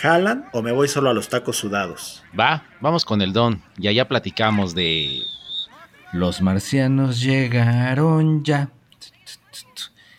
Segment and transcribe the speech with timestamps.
[0.00, 2.22] ¿Jalan o me voy solo a los tacos sudados?
[2.38, 5.20] Va, vamos con el don y allá platicamos de...
[6.12, 8.70] Los marcianos llegaron ya.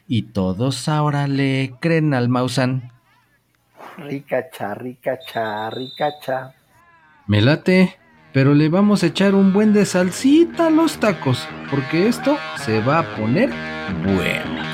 [0.08, 2.92] Y todos ahora le creen al Mausan.
[3.98, 6.54] Ricacha, ricacha, ricacha.
[7.28, 7.98] Me late,
[8.34, 12.82] pero le vamos a echar un buen de salsita a los tacos, porque esto se
[12.82, 13.50] va a poner
[14.04, 14.69] bueno.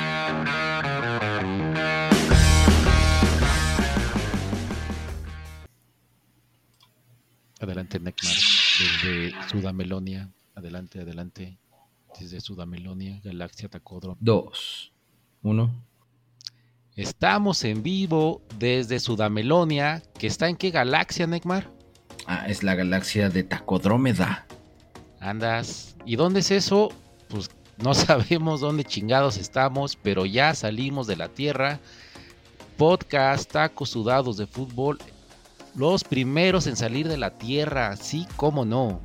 [7.60, 8.34] Adelante, Necmar,
[8.78, 10.30] desde Sudamelonia.
[10.54, 11.58] Adelante, adelante.
[12.18, 14.16] Desde Sudamelonia, Galaxia Tacodro.
[14.20, 14.92] Dos,
[15.42, 15.70] uno.
[16.94, 21.70] Estamos en vivo desde Sudamelonia, que está en qué galaxia, Necmar?
[22.26, 24.46] Ah, es la galaxia de Tacodrómeda.
[25.20, 25.96] Andas.
[26.04, 26.90] ¿Y dónde es eso?
[27.28, 31.80] Pues no sabemos dónde chingados estamos, pero ya salimos de la Tierra.
[32.76, 34.98] Podcast, tacos sudados de fútbol.
[35.76, 39.00] Los primeros en salir de la Tierra, sí, cómo no.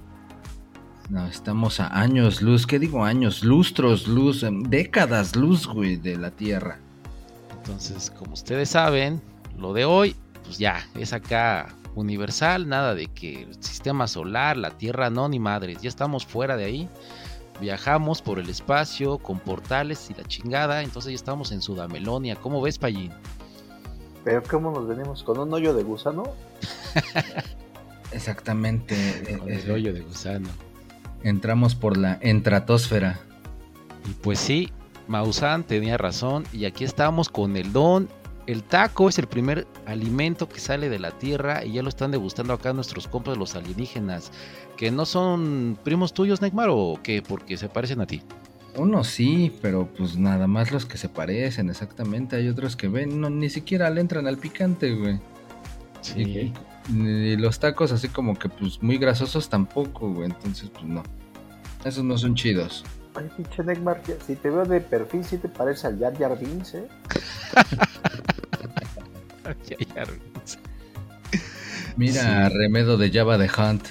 [1.10, 2.66] No, estamos a años luz.
[2.66, 3.44] ¿Qué digo años?
[3.44, 6.80] Lustros, luz, em, décadas luz, güey, de la Tierra.
[7.58, 9.22] Entonces, como ustedes saben,
[9.58, 14.72] lo de hoy, pues ya, es acá universal, nada de que el sistema solar, la
[14.72, 16.90] Tierra, no, ni madres, ya estamos fuera de ahí.
[17.60, 22.38] Viajamos por el espacio con portales y la chingada, entonces ya estamos en Sudamelonia.
[22.38, 23.12] ¿Cómo ves, Pallín?
[24.24, 25.22] Pero ¿cómo nos venimos?
[25.24, 26.24] ¿Con un hoyo de gusano?
[28.12, 28.96] Exactamente.
[29.40, 30.50] Con el hoyo de gusano.
[31.24, 33.20] Entramos por la entratosfera.
[34.10, 34.70] Y pues sí,
[35.08, 38.10] Maussan tenía razón y aquí estamos con el don.
[38.48, 42.12] El taco es el primer alimento que sale de la tierra y ya lo están
[42.12, 44.32] degustando acá nuestros compas los alienígenas,
[44.78, 48.24] que no son primos tuyos, Neymar, o qué, porque se parecen a ti.
[48.76, 52.38] Unos sí, pero pues nada más los que se parecen, exactamente.
[52.38, 55.20] Hay otros que ven, no, ni siquiera le entran al picante, güey.
[56.02, 56.54] Sí.
[56.90, 60.30] Y, y los tacos así como que pues muy grasosos tampoco, güey.
[60.30, 61.04] Entonces pues no.
[61.86, 62.84] Esos no son chidos.
[63.16, 66.38] Ay, pinche Neymar, que si te veo de perfil, sí te parece al Jar Jar
[66.40, 66.88] Binks, ¿eh?
[69.68, 69.76] Ya,
[71.98, 72.58] Mira, Sí.
[72.58, 73.84] remedo de Java de Hunt.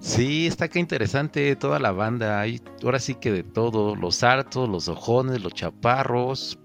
[0.00, 2.40] Sí, está acá interesante toda la banda.
[2.40, 3.94] Hay ahora sí que de todo.
[3.94, 6.58] Los hartos, los ojones, los chaparros.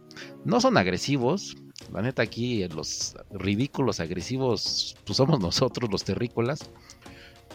[0.45, 1.55] No son agresivos.
[1.93, 6.69] La neta aquí los ridículos agresivos pues somos nosotros los terrícolas.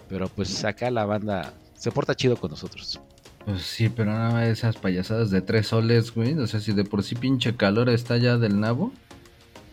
[0.08, 3.00] Pero pues acá la banda se porta chido con nosotros.
[3.44, 6.34] Pues sí, pero nada más esas payasadas de tres soles, güey.
[6.38, 8.92] O sea, si de por sí pinche calor está ya del nabo.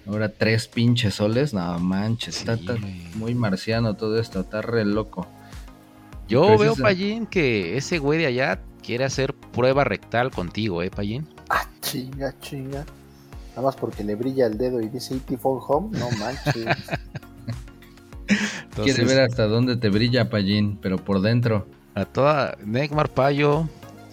[0.08, 2.94] Ahora tres pinches soles, no manches, está, Sí, está güey.
[3.16, 5.28] muy marciano todo esto, está re loco.
[6.28, 10.90] Yo Pues veo, Pallín, que ese güey de allá quiere hacer prueba rectal contigo, ¿eh,
[10.90, 11.28] Pallín?
[11.50, 12.86] Ah, chinga, chinga.
[13.60, 16.66] Nada más porque le brilla el dedo y dice IT Phone Home, no manches.
[18.82, 21.68] Quiere ver hasta dónde te brilla, Pallín, pero por dentro.
[21.94, 23.68] a toda Neymar Payo,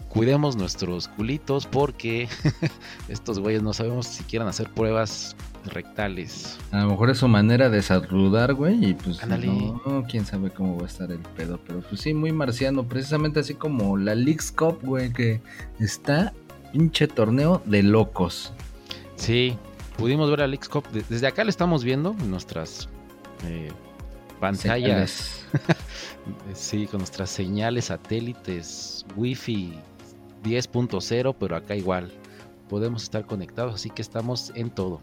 [0.08, 2.28] cuidemos nuestros culitos porque
[3.08, 5.36] estos güeyes no sabemos si quieran hacer pruebas
[5.66, 6.58] rectales.
[6.72, 10.76] A lo mejor es su manera de saludar, güey, y pues no, quién sabe cómo
[10.76, 14.50] va a estar el pedo, pero pues sí, muy marciano, precisamente así como la Leagues
[14.50, 15.40] Cup, güey, que
[15.78, 16.32] está
[16.72, 18.52] pinche torneo de locos.
[19.16, 19.56] Sí,
[19.97, 20.88] pudimos ver a Leagues Cup.
[20.91, 22.88] de- Desde acá le estamos viendo en nuestras
[23.44, 23.71] eh,
[24.41, 25.44] pantallas.
[26.54, 29.78] Sí, con nuestras señales satélites Wi-Fi
[30.43, 32.10] 10.0, pero acá igual
[32.69, 35.00] podemos estar conectados, así que estamos en todo.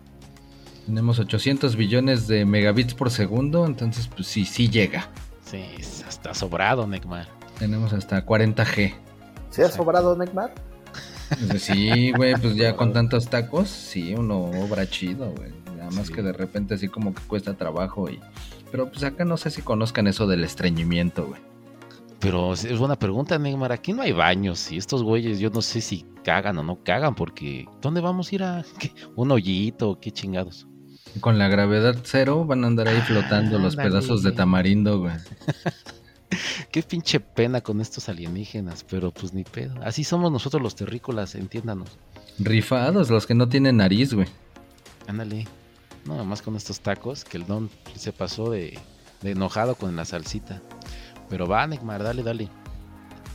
[0.86, 5.08] Tenemos 800 billones de megabits por segundo, entonces pues sí, sí llega.
[5.46, 7.28] Sí, es hasta sobrado, Neymar.
[7.58, 8.94] Tenemos hasta 40G.
[9.50, 10.54] ¿Se ha sobrado, Neymar?
[11.48, 15.52] Pues sí, güey, pues ya con tantos tacos, sí, uno obra chido, güey.
[15.78, 16.14] Nada más Sí.
[16.14, 18.20] que de repente así como que cuesta trabajo y...
[18.72, 21.42] Pero pues acá no sé si conozcan eso del estreñimiento, güey.
[22.20, 23.72] Pero es buena pregunta, Neymar.
[23.74, 27.16] Aquí no hay baños y estos güeyes yo no sé si cagan o no cagan
[27.16, 28.92] porque ¿dónde vamos a ir a qué?
[29.16, 30.00] un hoyito?
[30.00, 30.68] ¿Qué chingados?
[31.20, 35.14] Con la gravedad cero van a andar ahí flotando los pedazos de tamarindo, güey.
[36.74, 39.76] Qué pinche pena con estos alienígenas, pero pues ni pedo.
[39.84, 42.00] Así somos nosotros los terrícolas, entiéndanos.
[42.40, 44.28] Rifados, los que no tienen nariz, güey.
[45.06, 45.46] Ándale.
[46.06, 48.80] No, más con estos tacos, que el don se pasó de,
[49.22, 50.64] de enojado con la salsita.
[51.30, 52.50] Pero va, Neymar, dale, dale.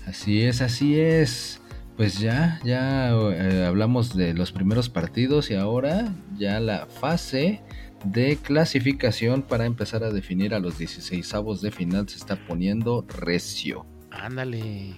[0.05, 1.61] Así es, así es.
[1.97, 7.63] Pues ya, ya eh, hablamos de los primeros partidos y ahora ya la fase
[8.05, 13.05] de clasificación para empezar a definir a los 16 avos de final se está poniendo
[13.09, 13.85] recio.
[14.11, 14.95] Ándale.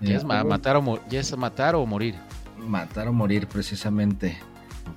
[0.00, 2.14] Ya es, ma- matar o ya es matar o morir.
[2.58, 4.38] matar o morir precisamente.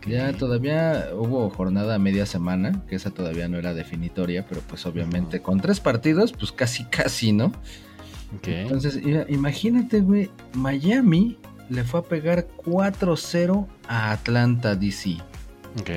[0.07, 5.41] Ya todavía hubo jornada media semana, que esa todavía no era definitoria, pero pues obviamente
[5.41, 7.51] con tres partidos, pues casi casi, ¿no?
[8.43, 11.37] Entonces, imagínate, güey, Miami
[11.69, 15.17] le fue a pegar 4-0 a Atlanta DC.
[15.81, 15.89] Ok.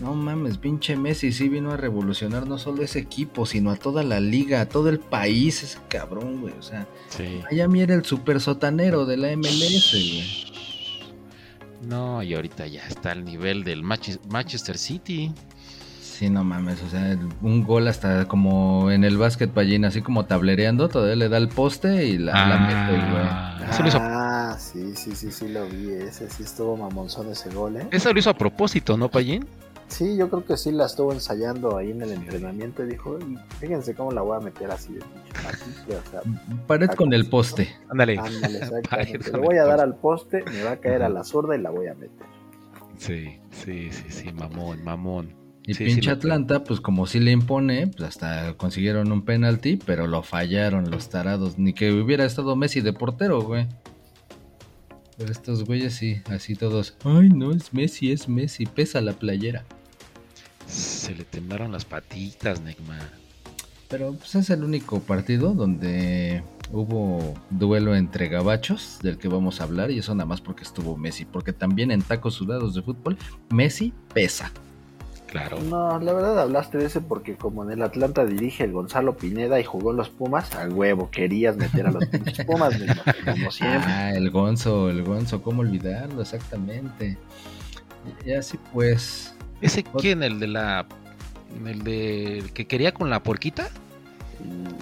[0.00, 4.04] No mames, pinche Messi sí vino a revolucionar no solo ese equipo, sino a toda
[4.04, 6.54] la liga, a todo el país, ese cabrón, güey.
[6.56, 7.40] O sea, Sí.
[7.50, 10.44] Miami era el super sotanero de la MLS, güey.
[11.88, 15.32] No, y ahorita ya está al nivel del Manche- Manchester City.
[16.00, 20.24] Sí, no mames, o sea, un gol hasta como en el básquet Pallín, así como
[20.26, 23.22] tablereando, todavía le da el poste y la, la mete, güey.
[23.24, 25.90] Ah, eso, lo hizo, Ah, sí, sí, sí, sí, lo vi.
[25.92, 27.86] Ese sí estuvo mamonzón ese gol, ¿eh?
[27.92, 29.46] eso lo hizo a propósito, ¿no, Payín?
[29.88, 33.36] Sí, yo creo que sí la estuvo ensayando ahí en el entrenamiento y dijo, "Y
[33.58, 36.20] fíjense cómo la voy a meter así o sea,
[36.66, 37.68] Pared con el poste.
[37.88, 38.18] Ándale.
[38.18, 39.18] ándale, exactamente.
[39.18, 41.60] Pared Le voy a dar al poste, me va a caer a la zurda y
[41.60, 42.26] la voy a meter.
[42.98, 45.34] Sí, sí, sí, sí, mamón, mamón.
[45.64, 49.76] Y Sí, pinche sí Atlanta, pues como sí le impone, pues hasta consiguieron un penalti,
[49.76, 51.58] pero lo fallaron los tarados.
[51.58, 53.66] Ni que hubiera estado Messi de portero, güey.
[55.18, 56.96] Pero estos güeyes sí, así todos.
[57.04, 59.64] Ay, no, es Messi, es Messi, pesa la playera.
[60.68, 63.10] Se le temblaron las patitas, Neymar.
[63.88, 66.42] Pero pues es el único partido donde
[66.72, 70.96] hubo duelo entre gabachos del que vamos a hablar y eso nada más porque estuvo
[70.96, 73.16] Messi, porque también en tacos sudados de fútbol
[73.48, 74.52] Messi pesa.
[75.26, 75.60] Claro.
[75.60, 79.60] No, la verdad hablaste de ese porque como en el Atlanta dirige el Gonzalo Pineda
[79.60, 82.04] y jugó en los Pumas, a huevo, querías meter a los
[82.46, 83.90] Pumas, mismo, como siempre.
[83.90, 86.22] Ah, el Gonzo, el Gonzo, ¿cómo olvidarlo?
[86.22, 87.18] Exactamente.
[88.24, 90.22] Y así pues, ¿Ese quién?
[90.22, 90.86] ¿El de la.
[91.66, 92.38] El de.
[92.38, 93.68] el que quería con la porquita?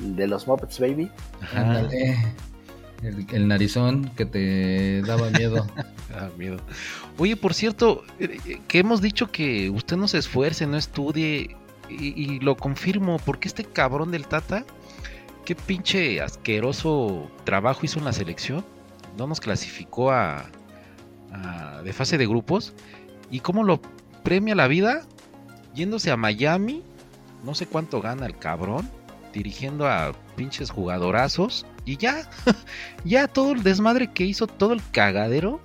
[0.00, 1.10] De los Muppets Baby.
[1.40, 1.60] Ajá.
[1.60, 2.16] ándale,
[3.02, 5.66] el, el narizón que te daba miedo.
[6.18, 6.56] Ah, miedo.
[7.18, 11.56] Oye, por cierto, eh, eh, que hemos dicho que usted no se esfuerce, no estudie,
[11.90, 14.64] y, y lo confirmo, porque este cabrón del Tata,
[15.44, 18.64] qué pinche asqueroso trabajo hizo en la selección,
[19.18, 20.46] no nos clasificó a,
[21.32, 22.72] a- de fase de grupos,
[23.30, 23.82] y cómo lo
[24.26, 25.02] premia la vida,
[25.72, 26.82] yéndose a Miami,
[27.44, 28.90] no sé cuánto gana el cabrón,
[29.32, 32.28] dirigiendo a pinches jugadorazos, y ya,
[33.04, 35.60] ya todo el desmadre que hizo, todo el cagadero,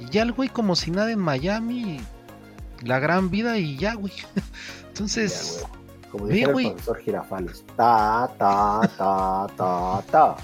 [0.00, 2.00] y ya el güey como si nada en Miami,
[2.82, 4.12] la gran vida y ya, güey.
[4.34, 5.76] Ya, Entonces, huevo.
[6.10, 6.66] Como Ve, dijera el güey.
[6.70, 7.64] profesor Girafales.
[7.76, 10.36] Ta, ta, ta, ta, ta.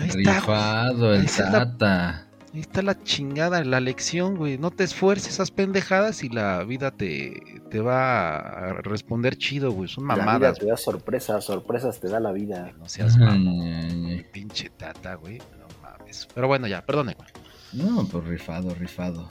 [0.00, 0.36] ahí está, güey.
[0.36, 2.27] Rifado el Esa es la- Tata.
[2.58, 4.58] Ahí está la chingada, la lección, güey.
[4.58, 7.40] No te esfuerces esas pendejadas y la vida te,
[7.70, 9.88] te va a responder chido, güey.
[9.88, 10.58] Son La vida mamadas.
[10.58, 12.72] te da sorpresas, sorpresas te da la vida.
[12.76, 14.24] No seas mamón.
[14.32, 15.38] Pinche tata, güey.
[15.38, 16.26] No mames.
[16.34, 17.28] Pero bueno, ya, perdone, güey.
[17.74, 19.28] No, pues rifado, rifado.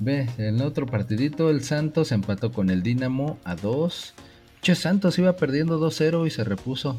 [0.00, 4.14] Ve, en otro partidito el Santos empató con el Dinamo a 2.
[4.60, 6.98] Che, Santos iba perdiendo 2-0 y se repuso.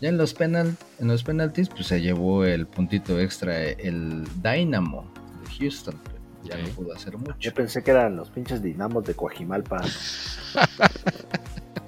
[0.00, 5.10] Ya en los penal, en los penaltis, pues se llevó el puntito extra el Dynamo
[5.42, 5.94] de Houston.
[6.42, 7.36] Ya no pudo hacer mucho.
[7.40, 9.82] Yo pensé que eran los pinches dinamos de Coajimalpa.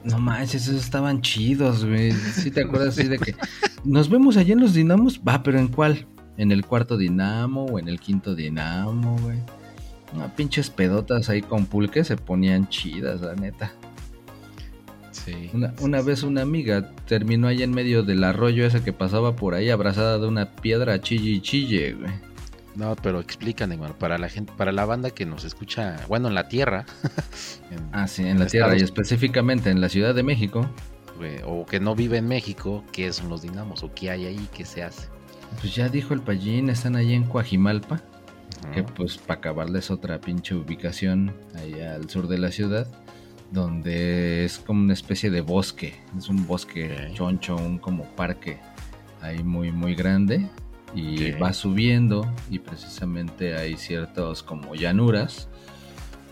[0.07, 2.13] No manches, esos estaban chidos, güey.
[2.13, 3.35] ¿Sí te acuerdas así de que
[3.83, 5.21] nos vemos allá en los Dinamos?
[5.27, 6.07] Va, pero ¿en cuál?
[6.37, 9.39] ¿En el cuarto Dinamo o en el quinto Dinamo, güey?
[10.17, 13.73] No, pinches pedotas ahí con pulque se ponían chidas, la neta.
[15.27, 15.51] Sí.
[15.53, 19.55] Una, una vez una amiga terminó ahí en medio del arroyo ese que pasaba por
[19.55, 22.13] ahí abrazada de una piedra chille y chille, güey.
[22.77, 26.35] No, pero explícame, hermano, para la gente, para la banda que nos escucha, bueno, en
[26.35, 26.85] la tierra,
[27.71, 30.71] en- Ah, sí, en la tierra y específicamente en la Ciudad de México.
[31.19, 33.83] güey, o que no vive en México, ¿qué son los dinamos?
[33.83, 34.49] ¿O qué hay ahí?
[34.55, 35.09] ¿Qué se hace?
[35.61, 38.03] Pues ya dijo el Pallín, están ahí en Coajimalpa.
[38.75, 42.87] que pues para acabarles otra pinche ubicación ahí al sur de la ciudad
[43.53, 48.59] donde es como una especie de bosque es un bosque choncho un como parque
[49.21, 50.49] ahí muy muy grande
[50.95, 55.49] y va subiendo y precisamente hay ciertos como llanuras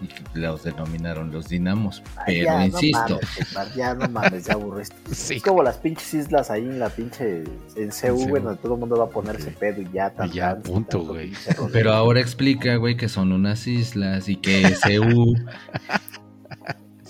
[0.01, 4.09] y que los denominaron los dinamos Ay, pero ya, insisto No mames, Omar, ya no
[4.09, 4.97] mames, ya aburriste.
[5.15, 5.37] Sí.
[5.37, 7.45] Es como las pinches islas ahí en la pinche.
[7.77, 8.39] En CV, CU.
[8.41, 11.33] donde todo el mundo va a ponerse pedo y ya, tan, Y ya, punto, güey.
[11.73, 15.35] pero ahora explica güey que son unas islas y que SU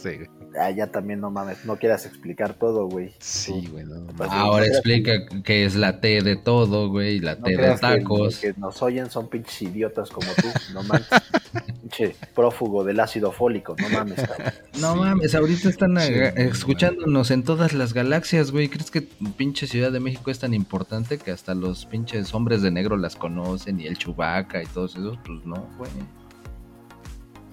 [0.05, 0.31] sé.
[0.61, 3.13] Ah, ya también no mames, no quieras explicar todo, güey.
[3.19, 4.07] Sí, güey, no.
[4.17, 7.57] Pues, Ahora explica qué es la T de todo, güey, y la No T de
[7.57, 8.21] que tacos.
[8.21, 11.07] los que nos oyen son pinches idiotas como tú, no mames.
[11.85, 14.53] Pinche prófugo del ácido fólico, no mames, cabrón.
[14.81, 14.99] No Sí.
[15.01, 18.69] mames, ahorita están Sí, escuchándonos en todas las galaxias, güey.
[18.69, 22.71] ¿Crees que pinche Ciudad de México es tan importante que hasta los pinches hombres de
[22.71, 25.19] negro las conocen y el Chubaca y todos esos?
[25.25, 25.91] Pues no, güey.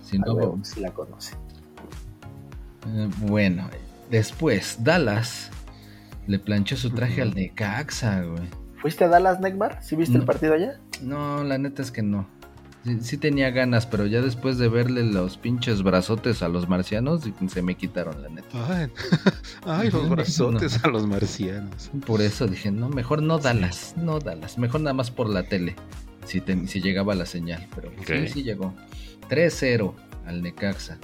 [0.04, 1.36] Si Ah, no, sí la conoce.
[2.88, 3.70] Eh, bueno,
[4.10, 5.50] después Dallas
[6.28, 8.44] le planchó su traje al Necaxa, güey.
[8.82, 9.82] ¿Fuiste a Dallas, Neymar?
[9.84, 10.26] ¿Sí viste el No.
[10.26, 10.80] partido allá?
[11.02, 12.28] No, la neta es que no.
[12.84, 17.22] Sí, sí tenía ganas, pero ya después de verle los pinches brazotes a los marcianos,
[17.48, 18.48] se me quitaron, la neta.
[18.68, 18.88] Ay,
[19.66, 20.10] ay, los No.
[20.10, 21.92] brazotes a los marcianos.
[22.08, 25.76] Por eso dije, no, mejor no Dallas, no Dallas, mejor nada más por la tele,
[26.26, 28.08] si, te- si llegaba la señal, pero Ok.
[28.08, 28.74] sí, sí llegó.
[29.30, 29.94] 3-0
[30.26, 30.98] al Necaxa.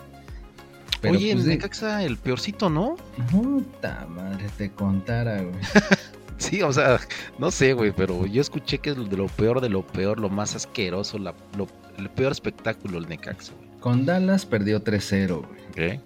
[1.02, 2.96] Pero Oye, pues, el de- Necaxa, el peorcito, ¿no?
[3.32, 5.56] Puta madre, te contara, güey.
[6.40, 7.00] Sí, o sea,
[7.40, 10.30] no sé, güey, pero yo escuché que es de lo peor de lo peor, lo
[10.30, 11.68] más asqueroso, la- lo-
[11.98, 13.68] el peor espectáculo, el Necaxa, güey.
[13.80, 15.96] Con Dallas perdió 3-0, güey.
[15.98, 16.02] ¿Ok?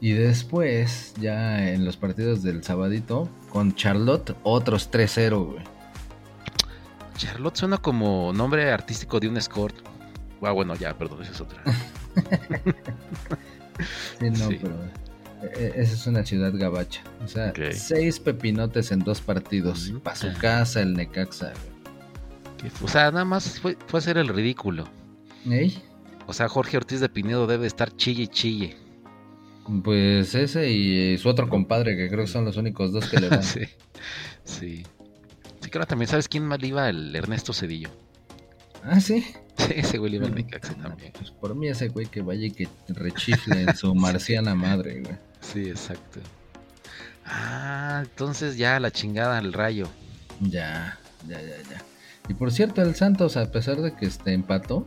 [0.00, 5.64] Y después, ya en los partidos del sabadito, con Charlotte, otros 3-0, güey.
[7.18, 9.76] Charlotte suena como nombre artístico de un escort.
[10.42, 11.62] Ah, bueno, ya, perdón, esa es otra.
[14.20, 14.58] Sí, no, Sí.
[14.60, 14.74] pero
[15.56, 17.02] eh, esa es una ciudad gabacha.
[17.24, 19.92] O sea, seis pepinotes en dos partidos.
[20.02, 21.52] Para su casa, el Necaxa,
[22.82, 24.84] O sea, nada más fue, fue hacer el ridículo.
[25.50, 25.82] ¿Ey?
[26.26, 28.76] O sea, Jorge Ortiz de Pinedo debe estar chille chille.
[29.82, 33.28] Pues ese y su otro compadre, que creo que son los únicos dos que le
[33.30, 33.42] van.
[33.42, 33.60] sí,
[34.44, 34.82] sí.
[35.60, 36.88] Sí, que ahora también, ¿sabes quién le iba?
[36.88, 37.88] El Ernesto Cedillo.
[38.82, 39.24] Ah, sí.
[39.56, 41.12] Sí, ese güey le iba al Necaxa no, también.
[41.12, 45.16] pues por mí ese güey que vaya y que rechifle en su marciana madre, güey.
[45.40, 46.20] Sí, exacto.
[47.24, 49.88] Ah, entonces ya la chingada al rayo.
[50.40, 51.82] Ya, ya, ya, ya.
[52.28, 54.86] Y por cierto, el Santos, a pesar de que este empató,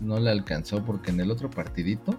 [0.00, 2.18] no le alcanzó porque en el otro partidito,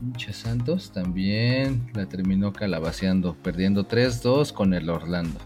[0.00, 5.38] pinche Santos también la terminó calabaceando, perdiendo 3-2 con el Orlando.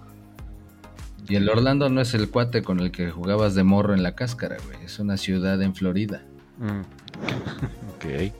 [1.28, 4.14] Y el Orlando no es el cuate con el que jugabas de morro en la
[4.14, 4.84] cáscara, güey.
[4.84, 6.22] Es una ciudad en Florida.
[6.58, 6.80] Mm.
[7.96, 8.32] ok.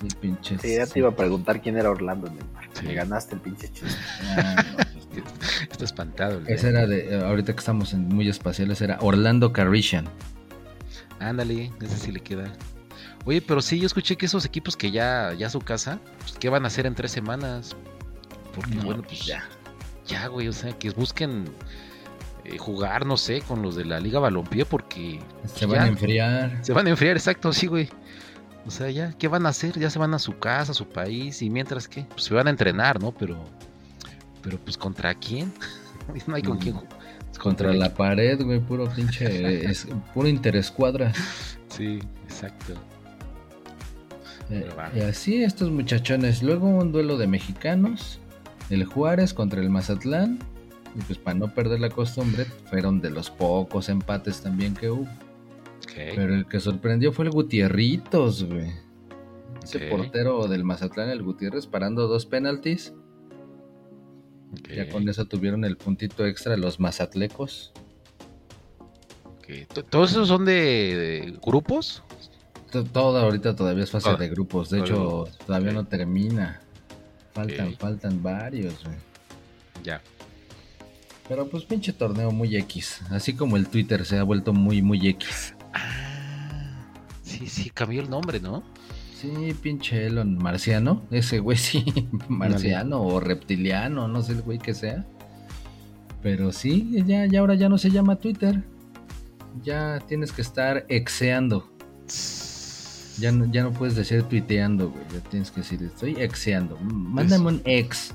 [0.00, 0.58] Sí, pinche.
[0.58, 2.64] Sí, ya te iba a preguntar quién era Orlando, Neymar.
[2.72, 2.86] Sí.
[2.86, 3.88] Me ganaste el pinche chiste.
[4.36, 5.24] Ah, no, pues,
[5.70, 6.38] Está espantado.
[6.38, 10.08] el Ese era de, eh, ahorita que estamos en muy espaciales, era Orlando Carrishan.
[11.18, 12.50] Ándale, ese sí le queda.
[13.26, 16.48] Oye, pero sí, yo escuché que esos equipos que ya, ya su casa, pues, ¿qué
[16.48, 17.76] van a hacer en tres semanas?
[18.54, 19.44] Porque, No, bueno, pues ya.
[20.10, 21.44] Ya, güey, o sea, que busquen
[22.44, 25.20] eh, jugar, no sé, con los de la Liga Balompié, porque
[25.54, 25.66] Se Ya.
[25.68, 26.58] van a enfriar.
[26.62, 27.88] se van a enfriar, exacto, sí, güey.
[28.66, 29.78] O sea, ya, ¿qué van a hacer?
[29.78, 32.46] Ya se van a su casa, a su país, y mientras que, pues se van
[32.46, 33.12] a entrenar, ¿no?
[33.12, 33.42] Pero,
[34.42, 35.52] pero pues, ¿contra quién?
[36.26, 36.60] no hay con Mm.
[36.60, 36.84] quién ju-
[37.38, 41.10] Contra la pared, güey, puro pinche, es, puro interescuadra.
[41.68, 42.74] Sí, exacto.
[44.50, 46.42] Eh, y así estos muchachones.
[46.42, 48.19] Luego un duelo de mexicanos.
[48.70, 50.38] El Juárez contra el Mazatlán.
[50.96, 55.06] Y pues para no perder la costumbre, fueron de los pocos empates también que hubo.
[56.16, 58.70] Pero el que sorprendió fue el Gutierritos, güey.
[59.62, 62.92] Ese portero del Mazatlán, el Gutiérrez, parando dos penaltis.
[64.74, 67.72] Ya con eso tuvieron el puntito extra los mazatlecos.
[69.38, 69.68] ok.
[69.72, 72.02] ¿To- ¿Todos esos son de, de grupos?
[72.72, 74.70] To- Todo ahorita todavía es fase de grupos.
[74.70, 76.60] De hecho, todavía no termina.
[77.32, 78.96] Faltan, faltan varios, güey.
[79.84, 80.00] Ya.
[81.28, 83.02] Pero pues pinche torneo muy X.
[83.10, 85.54] Así como el Twitter se ha vuelto muy, muy X.
[85.72, 86.88] Ah,
[87.22, 88.64] sí, sí, cambió el nombre, ¿no?
[89.14, 91.02] Sí, pinche Elon Marciano.
[91.10, 91.84] Ese güey sí,
[92.28, 95.06] marciano o reptiliano, no sé el güey que sea.
[96.22, 98.64] Pero sí, ya, ya ahora ya no se llama Twitter.
[99.62, 101.70] Ya tienes que estar exeando.
[103.20, 105.04] Ya no, ya no puedes decir tuiteando, güey.
[105.12, 106.76] Ya tienes que decir, estoy exeando.
[106.78, 108.14] Mándame un ex.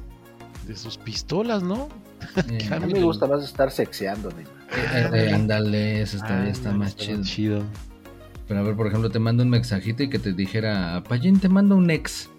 [0.68, 1.88] De sus pistolas, ¿no?
[2.50, 4.54] Eh, A mí me gusta más estar sexeando, Neymar.
[5.16, 7.22] eh, eh, ándale, eso todavía Ah, está más chido.
[7.24, 7.64] chido.
[8.48, 11.50] Pero a ver, por ejemplo, te mando un mensajito y que te dijera, Payín, te
[11.50, 12.30] mando un ex.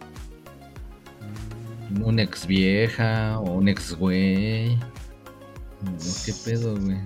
[2.03, 4.77] Un ex vieja o un ex güey.
[4.77, 5.93] No,
[6.25, 6.99] ¿Qué pedo, güey?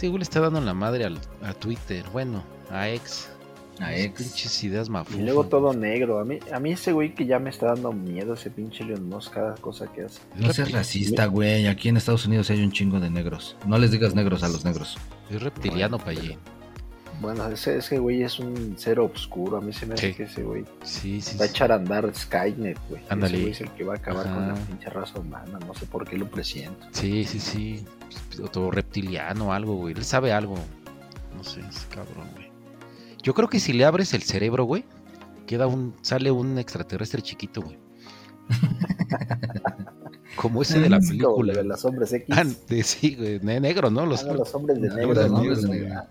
[0.00, 2.04] Güey le está dando la madre al, a Twitter.
[2.12, 3.28] Bueno, a ex.
[3.80, 3.90] A.
[3.90, 6.18] Pinches ideas Y luego todo negro.
[6.18, 9.08] A mí, a mí ese güey que ya me está dando miedo, ese pinche Elon
[9.08, 10.20] Musk, cada cosa que hace.
[10.36, 11.66] No seas racista, güey.
[11.66, 13.56] Aquí en Estados Unidos hay un chingo de negros.
[13.66, 14.96] No les digas negros a los negros.
[15.30, 16.38] Es reptiliano, Payín.
[17.20, 19.56] Bueno, ese, ese güey es un cero oscuro.
[19.56, 20.14] A mí se me hace Sí.
[20.14, 23.02] que ese güey Sí, sí, va a echar a andar Skynet, güey.
[23.08, 23.34] Ándale.
[23.36, 25.58] Ese güey es el que va a acabar con la pinche raza humana.
[25.66, 26.86] No sé por qué lo presiento.
[26.92, 27.84] Sí, sí, sí.
[28.42, 29.94] Otro reptiliano o algo, güey.
[29.94, 30.56] Él sabe algo.
[31.34, 32.45] No sé, es cabrón, güey.
[33.26, 34.84] Yo creo que si le abres el cerebro, güey,
[35.48, 37.76] queda un, sale un extraterrestre chiquito, güey.
[40.36, 41.52] Como ese de la película.
[41.54, 42.36] de los hombres X.
[42.38, 44.06] Ah, de- sí, güey, de negro, ¿no?
[44.06, 45.38] Los, Ah, los hombres de negro, los ¿no?
[45.38, 46.02] hombres de Los- negro.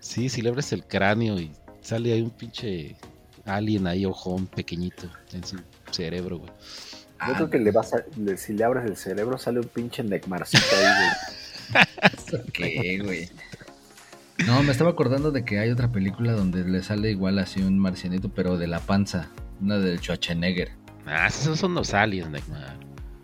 [0.00, 2.96] Sí, si le abres el cráneo y sale ahí un pinche
[3.44, 5.58] alien ahí, ojón pequeñito en su
[5.92, 6.50] cerebro, güey.
[7.28, 10.02] Yo creo que le vas a, le- si le abres el cerebro sale un pinche
[10.02, 11.06] necmarcito ahí,
[12.34, 12.42] güey.
[12.52, 13.28] ¿Qué, güey?
[14.46, 17.78] No, me estaba acordando de que hay otra película donde le sale igual así un
[17.78, 19.28] marcianito, pero de la panza.
[19.60, 20.70] Una del Schwarzenegger.
[21.06, 22.76] Ah, esos son los aliens, Neymar.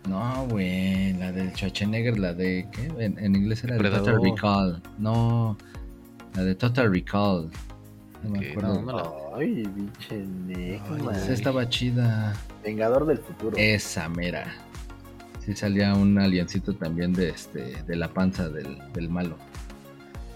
[0.09, 2.67] No, güey, la del Schwarzenegger, la de.
[2.71, 2.87] ¿Qué?
[3.03, 3.89] En, en inglés era de.
[3.89, 4.81] Total Recall.
[4.99, 5.57] No,
[6.35, 7.49] la de Total Recall.
[8.23, 8.81] No me Ok, acuerdo.
[8.81, 11.15] no, no la- Ay, pinche Necmar.
[11.15, 12.33] Esa estaba chida.
[12.63, 13.55] Vengador del futuro.
[13.57, 14.45] Esa mera.
[15.45, 19.37] Sí salía un aliencito también de este de la panza del, del malo.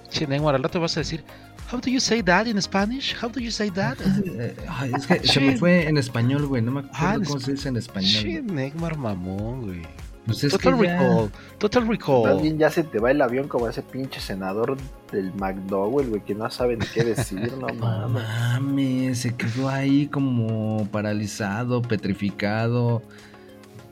[0.10, 1.24] Che, Neymar, al rato vas a decir,
[1.72, 3.16] How do you say that in Spanish?
[3.22, 3.96] How do you say that?
[4.70, 6.62] Ay, es que se me fue en español, güey.
[6.64, 8.46] No me acuerdo Ah, cómo se dice en español.
[8.48, 9.82] Neymar mamón, güey.
[10.26, 11.32] Pues es Total que ya- Recall.
[11.58, 12.42] Total Más Recall.
[12.42, 14.78] bien ya se te va el avión como ese pinche senador
[15.12, 18.24] del McDowell, güey, que no sabe ni qué decir, no No mames.
[18.28, 23.02] mames, se quedó ahí como paralizado, petrificado.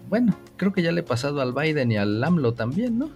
[0.09, 3.09] Bueno, creo que ya le he pasado al Biden y al AMLO también, ¿no?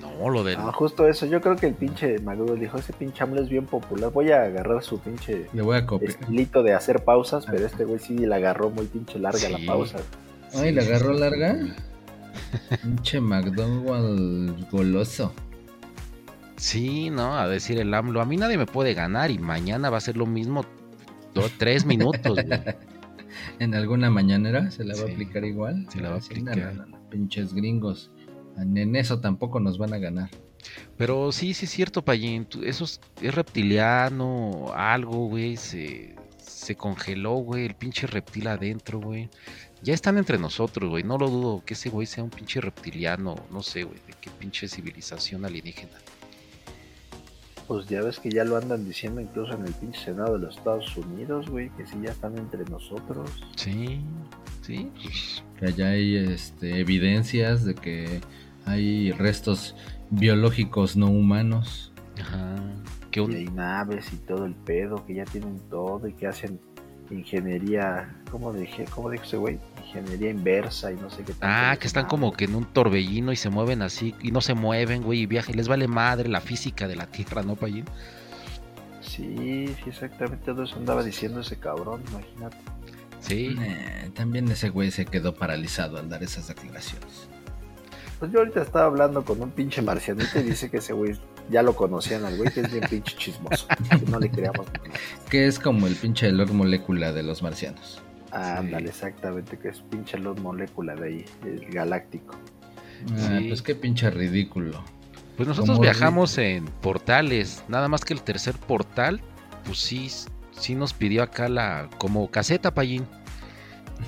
[0.00, 0.56] No, lo del.
[0.58, 3.66] Ah, justo eso, yo creo que el pinche McDowell dijo, ese pinche AMLO es bien
[3.66, 6.10] popular, voy a agarrar su pinche Le voy a copiar.
[6.12, 9.52] estilito de hacer pausas, pero este güey sí la agarró muy pinche larga Sí.
[9.52, 9.98] la pausa.
[10.54, 11.58] Ay, ¿le agarró larga?
[12.82, 15.32] Pinche McDonald goloso.
[16.56, 18.20] Sí, no, a decir el AMLO.
[18.20, 20.64] A mí nadie me puede ganar y mañana va a ser lo mismo.
[21.58, 22.48] tres minutos, güey.
[23.58, 25.86] En alguna mañanera se la va Sí, a aplicar igual.
[25.90, 26.56] se la va a aplicar.
[26.56, 28.10] no, no, no, Pinches gringos.
[28.56, 30.30] En eso tampoco nos van a ganar.
[30.96, 32.46] Pero sí, sí es cierto, Payín.
[32.64, 35.56] Eso es, es reptiliano, algo, güey.
[35.56, 37.66] Se, se congeló, güey.
[37.66, 39.30] El pinche reptil adentro, güey.
[39.82, 41.04] Ya están entre nosotros, güey.
[41.04, 43.36] No lo dudo que ese güey sea un pinche reptiliano.
[43.52, 43.98] No sé, güey.
[44.06, 45.92] De qué pinche civilización alienígena.
[47.68, 50.56] Pues ya ves que ya lo andan diciendo incluso en el pinche Senado de los
[50.56, 53.30] Estados Unidos, güey, que sí ya están entre nosotros.
[53.56, 54.00] Sí,
[54.62, 54.90] sí.
[55.02, 58.20] pues, Que allá hay este, evidencias de que
[58.64, 59.76] hay restos
[60.10, 61.92] biológicos no humanos.
[62.18, 62.56] Ajá.
[63.10, 66.58] Que Y hay naves y todo el pedo, que ya tienen todo y que hacen
[67.10, 68.84] ingeniería, ¿cómo dije?
[68.94, 69.58] ¿Cómo dijo ese güey?
[69.86, 71.32] Ingeniería inversa y no sé qué.
[71.32, 72.36] tanto Ah, que están "Ah, como güey".
[72.36, 75.56] que en un torbellino y se mueven así y no se mueven, güey, y viajan.
[75.56, 77.84] Les vale madre la física de la Tierra, ¿no, Payín?
[79.00, 82.56] Sí, sí, exactamente todo eso andaba diciendo ese cabrón, imagínate.
[83.20, 83.56] Sí.
[83.60, 87.28] Eh, también ese güey se quedó paralizado al dar esas declaraciones.
[88.18, 91.18] Pues yo ahorita estaba hablando con un pinche marcianito y dice que ese güey
[91.50, 93.66] ya lo conocían al güey, que es bien pinche chismoso.
[93.90, 94.66] Que no le creamos.
[95.30, 98.02] Que es como el pinche Lord Molécula de los marcianos.
[98.30, 102.34] Ah, ándale, exactamente, que es pinche los molécula de ahí, el galáctico.
[103.14, 103.46] Ah, Sí.
[103.48, 104.82] pues qué pinche ridículo.
[105.36, 109.20] Pues nosotros Como viajamos en portales, nada más que el tercer portal,
[109.64, 110.10] pues sí,
[110.50, 113.06] sí nos pidió acá la, como caseta, Payín.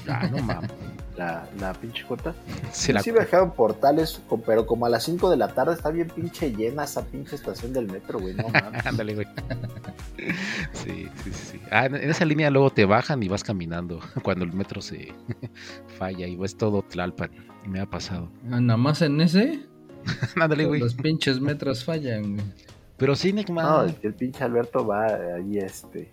[0.09, 0.71] Ah, no mames.
[1.17, 2.35] La, la pinche corta.
[2.73, 6.09] Se la- Sí viajaron portales, pero como a las 5 de la tarde está bien
[6.09, 8.87] pinche llena esa pinche estación del metro, güey, no mames.
[8.87, 9.27] Ándale, güey.
[10.73, 11.61] Sí, sí, sí.
[11.71, 15.13] Ah, en esa línea luego te bajan y vas caminando cuando el metro se
[15.99, 17.31] falla y ves todo Tlalpan.
[17.67, 18.31] Me ha pasado.
[18.51, 19.61] Ah, Nada más en ese,
[20.37, 20.81] Ándale, güey.
[20.81, 22.37] los pinches metros fallan.
[22.37, 22.47] güey.
[22.97, 23.65] Pero sí, Nickman.
[23.65, 26.11] No, el pinche Alberto va ahí, este,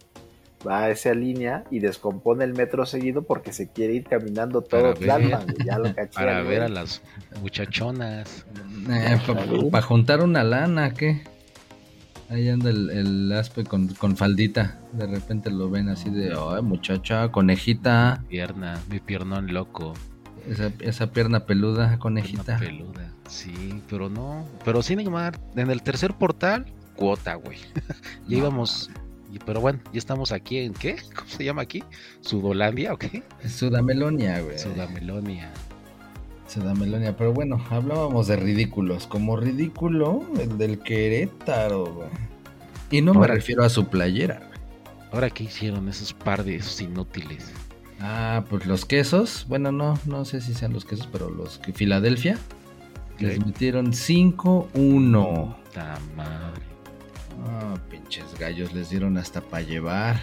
[0.66, 4.94] va a esa línea y descompone el metro seguido porque se quiere ir caminando todo
[4.94, 5.30] Para ver.
[5.30, 6.14] Tlalpan, güey, ya lo caché.
[6.14, 7.02] para ver a las
[7.42, 8.46] muchachonas.
[9.72, 11.22] Para juntar una lana, ¿qué?
[12.30, 14.78] Ahí anda el, el aspe con, con faldita.
[14.94, 18.24] De repente lo ven así de, ay muchacha, conejita.
[18.28, 19.94] Pierna, mi piernón loco.
[20.48, 22.58] Esa, esa pierna peluda, Pierna conejita.
[22.58, 23.12] peluda.
[23.28, 24.46] Sí, pero no.
[24.66, 26.66] Pero sí, Neymar, en el tercer portal,
[26.96, 27.60] cuota, güey.
[28.28, 28.90] ya No, íbamos.
[29.38, 30.98] Y- Pero bueno, ya estamos aquí en ¿qué?
[31.16, 31.84] ¿Cómo se llama aquí?
[32.22, 33.24] ¿Sudolandia o qué?
[33.48, 34.58] Sudamelonia, güey.
[34.60, 35.52] Sudamelonia.
[36.48, 37.16] Sudamelonia.
[37.18, 39.08] Pero bueno, hablábamos de ridículos.
[39.08, 42.10] Como ridículo, el del Querétaro, güey.
[42.92, 44.38] Y no me refiero a su playera.
[44.40, 44.60] güey.
[45.12, 47.52] Ahora, ¿qué hicieron esos par de esos inútiles?
[48.00, 49.46] Ah, pues los quesos.
[49.50, 52.38] Bueno, no, no sé si sean los quesos, pero los que Filadelfia.
[53.20, 55.56] Les metieron 5-1.
[55.76, 56.62] La madre.
[57.46, 60.20] Ah, pinches gallos les dieron hasta para llevar.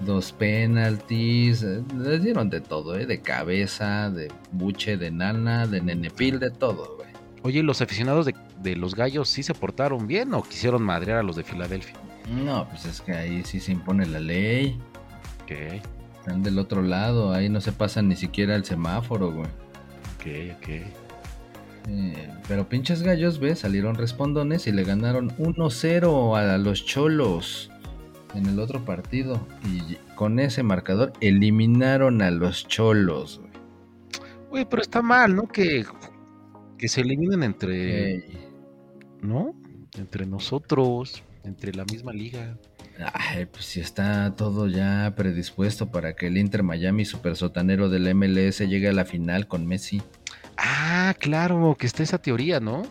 [0.00, 3.06] Dos penaltis, eh, les dieron de todo, ¿eh?
[3.06, 7.08] De cabeza, de buche, de nana, de nenepil, de todo, güey.
[7.42, 11.18] Oye, ¿y los aficionados de, de los gallos sí se portaron bien o quisieron madrear
[11.18, 11.94] a los de Filadelfia?
[12.44, 14.78] No, pues es que ahí sí se impone la ley.
[15.44, 15.52] Ok,
[16.18, 19.46] Están del otro lado, ahí no se pasan ni siquiera el semáforo, güey.
[19.46, 20.68] ok, ok.
[21.88, 27.70] Eh, pero pinches gallos, ve, salieron respondones y le ganaron 1-0 a los cholos
[28.34, 29.46] en el otro partido.
[29.64, 33.40] Y con ese marcador eliminaron a los cholos,
[34.48, 34.64] güey.
[34.64, 35.48] Pero está mal, ¿no?
[35.48, 35.84] Que,
[36.78, 38.24] que se eliminen entre, Ey.
[39.20, 39.54] ¿no?
[39.98, 42.56] Entre nosotros, entre la misma liga.
[43.12, 48.14] Ay, pues si está todo ya predispuesto para que el Inter Miami, super sotanero del
[48.14, 50.02] MLS, llegue a la final con Messi.
[50.56, 52.82] Ah, claro, que está esa teoría, ¿no?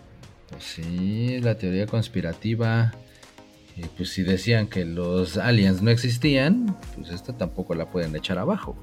[0.49, 2.93] Pues sí, la teoría conspirativa.
[3.75, 8.37] Y pues si decían que los aliens no existían, pues esta tampoco la pueden echar
[8.37, 8.75] abajo.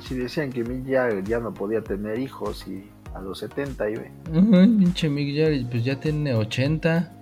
[0.00, 3.94] Si decían que Mick Jagger ya no podía tener hijos y a los 70 y
[3.94, 4.10] ve.
[4.32, 7.12] Ay, pinche Mick Jagger, pues ya tiene 80.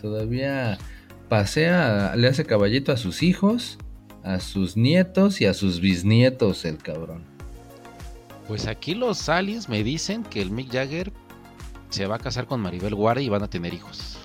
[0.00, 0.76] Todavía
[1.28, 3.78] pasea, le hace caballito a sus hijos,
[4.22, 7.31] a sus nietos y a sus bisnietos, el cabrón.
[8.52, 11.10] Pues aquí los aliens me dicen que el Mick Jagger
[11.88, 14.18] se va a casar con Maribel Guardia y van a tener hijos.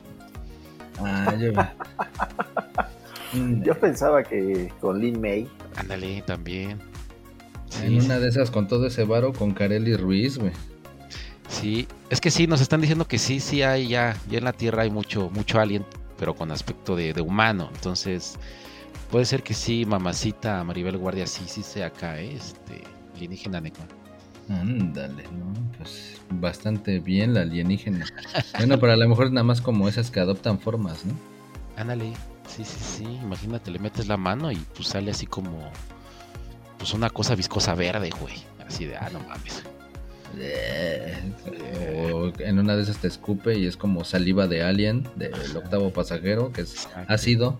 [1.00, 1.54] Ah, yo...
[3.64, 6.78] Yo pensaba que con Lin May, Ándale, también.
[7.82, 10.52] en Sí, una de esas con todo ese varo con Kareli Ruiz, güey.
[11.48, 14.52] sí, es que sí, nos están diciendo que sí, sí hay ya, ya en la
[14.52, 15.86] Tierra hay mucho, mucho alien,
[16.18, 17.70] pero con aspecto de, de humano.
[17.74, 18.38] Entonces,
[19.10, 22.36] puede ser que sí, mamacita Maribel Guardia, sí, sí sea acá, ¿eh?
[22.36, 22.84] este,
[23.16, 23.97] alienígena negro.
[24.50, 25.54] Ándale, ¿no?
[25.78, 28.06] Pues bastante bien la alienígena.
[28.58, 31.14] Bueno, pero a lo mejor es nada más como esas que adoptan formas, ¿no?
[31.76, 32.14] Ándale,
[32.48, 35.72] sí, sí, sí, imagínate, le metes la mano y pues sale así como,
[36.78, 38.36] pues una cosa viscosa verde, güey.
[38.66, 39.64] Así de, ah, no mames.
[42.12, 45.92] O en una de esas te escupe y es como saliva de alien del octavo
[45.92, 47.14] pasajero, que es Exacto.
[47.14, 47.60] ácido.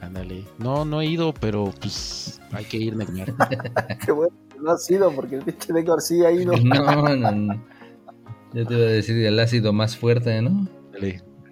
[0.00, 0.44] Ándale.
[0.58, 3.34] No, no he ido, pero pues hay que ir, Neymar.
[4.06, 6.52] qué bueno no ha sido porque el pinche de García ahí no.
[6.62, 7.64] No, no, no.
[8.54, 10.66] Yo te iba a decir el ácido más fuerte, ¿no?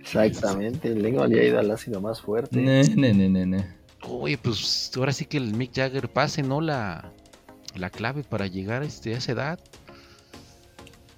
[0.00, 2.60] Exactamente, el lengua le ha ido al ácido más fuerte.
[2.60, 3.66] Ne, ne, ne, ne, ne.
[4.08, 6.60] Oye, pues ahora sí que el Mick Jagger pase, ¿no?
[6.60, 7.12] La,
[7.74, 9.60] la clave para llegar este, a esa edad.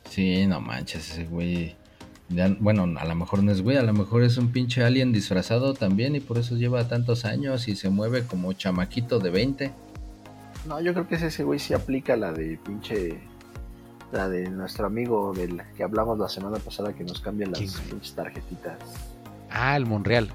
[0.09, 1.77] Sí, no manches, ese güey.
[2.31, 5.13] ya- bueno, a lo mejor no es güey, a lo mejor es un pinche alien
[5.13, 9.73] disfrazado también y por eso lleva tantos años y se mueve como chamaquito de 20.
[10.67, 13.21] No, yo creo que ese güey sí aplica la de pinche.
[14.11, 18.15] La de nuestro amigo del que hablamos la semana pasada que nos cambia las pinches
[18.15, 18.79] tarjetitas.
[19.51, 20.31] Ah, el Monreal.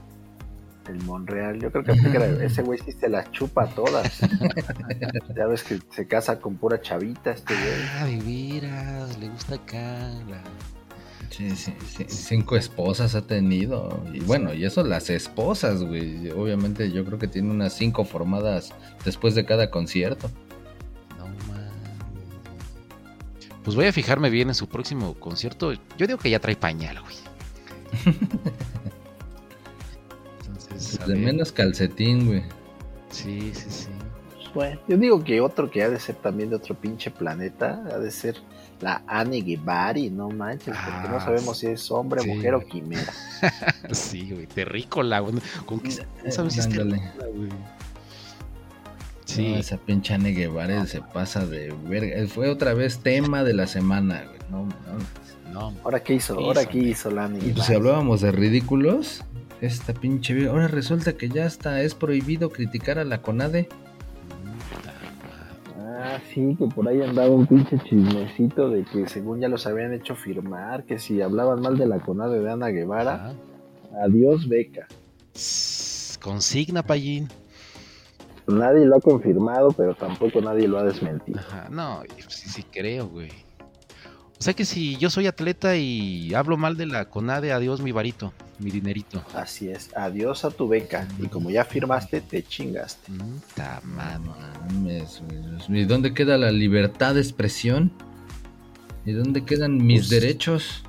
[0.87, 4.19] El Monreal, yo creo que aplica la- ese güey sí se las chupa todas.
[5.35, 7.73] ya ves que se casa con pura chavita este güey.
[7.97, 8.19] Ah, de
[8.61, 9.81] veras, le gusta acá.
[10.29, 10.43] la-
[11.35, 14.03] Sí, sí, sí, cinco esposas ha tenido.
[14.13, 16.29] Y bueno, y eso las esposas, güey.
[16.29, 18.71] Obviamente yo creo que tiene unas cinco formadas
[19.03, 20.29] después de cada concierto.
[21.17, 21.71] No man.
[23.63, 25.73] Pues voy a fijarme bien en su próximo concierto.
[25.97, 27.15] Yo digo que ya trae pañal, güey.
[30.45, 32.43] Entonces, a De menos calcetín, güey.
[33.09, 33.87] Sí, sí, sí.
[34.35, 37.83] Pues, bueno, yo digo que otro que ha de ser también de otro pinche planeta,
[37.91, 38.35] ha de ser
[38.83, 42.27] la Anne Guevari, no manches, porque no Ah, sabemos si es hombre, sí.
[42.29, 43.11] mujer o quimera.
[43.91, 44.45] Sí, güey.
[44.47, 45.35] Terrícola, güey.
[45.65, 45.91] ¿Con qué
[46.31, 46.97] sabes si es ándale.
[46.97, 47.49] terrícola, güey?
[49.25, 49.53] Sí.
[49.53, 52.15] Esa pinche Anne Guevara se pasa de verga.
[52.17, 54.39] Eh, Fue otra vez tema de la semana, güey.
[54.51, 55.23] No, no.
[55.53, 57.89] No, Ahora qué hizo, ahora qué hizo la Anne Y pues si Guevara.
[57.91, 59.23] hablábamos de ridículos,
[59.61, 63.69] esta pinche Ahora resulta que ya hasta es prohibido criticar a la CONADE.
[66.05, 69.93] Ah, sí, que por ahí andaba un pinche chismecito de que según ya los habían
[69.93, 73.33] hecho firmar, que si hablaban mal de la CONADE de Ana Guevara, Ajá.
[74.03, 74.85] adiós beca.
[76.21, 77.29] Consigna, Payín.
[78.47, 81.39] Nadie lo ha confirmado, pero tampoco nadie lo ha desmentido.
[81.39, 83.31] Ajá, no, sí, sí creo, güey.
[84.37, 87.93] O sea que si yo soy atleta y hablo mal de la CONADE, adiós mi
[87.93, 89.23] varito, mi dinerito.
[89.35, 91.07] Así es, adiós a tu beca.
[91.19, 93.11] Y como ya firmaste, te chingaste.
[93.11, 95.03] Mm, ta madre.
[95.69, 97.91] ¿Y dónde queda la libertad de expresión?
[99.05, 100.83] ¿Y dónde quedan mis Pues- derechos?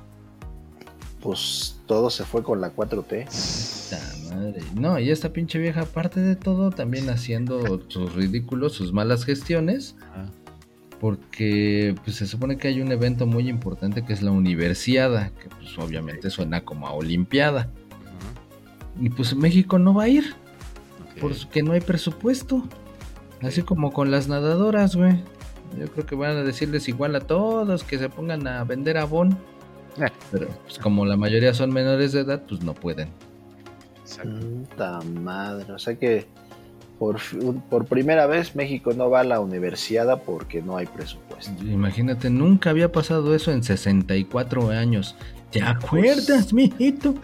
[1.21, 3.25] Pues todo se fue con la 4T.
[3.25, 4.61] Puta madre.
[4.75, 9.95] No, y esta pinche vieja, aparte de todo, también haciendo sus ridículos, sus malas gestiones.
[10.11, 10.29] Ajá.
[10.99, 15.49] Porque pues, se supone que hay un evento muy importante que es la Universiada, que
[15.49, 17.69] pues obviamente suena como a Olimpiada.
[18.99, 20.35] Y pues México no va a ir,
[21.19, 22.63] porque no hay presupuesto.
[23.41, 25.21] Así como con las nadadoras, güey.
[25.77, 29.37] Yo creo que van a decirles igual a todos que se pongan a vender abón.
[29.97, 30.07] Eh.
[30.31, 33.09] Pero pues como la mayoría son menores de edad, pues no pueden.
[34.23, 36.27] Puta madre, o sea que
[36.99, 37.17] por,
[37.69, 41.51] por primera vez México no va a la universidad porque no hay presupuesto.
[41.63, 45.15] Imagínate, nunca había pasado eso en 64 años.
[45.51, 47.15] ¿Te acuerdas, mijito?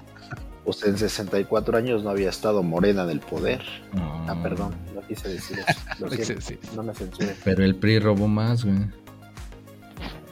[0.64, 3.62] Pues en 64 años no había estado Morena en el poder.
[3.94, 4.26] No.
[4.28, 5.80] Ah, perdón, no quise decir eso.
[6.00, 6.60] Lo Sí, siento, sí.
[6.76, 7.36] no me censuré.
[7.44, 8.78] Pero el PRI robó más, güey.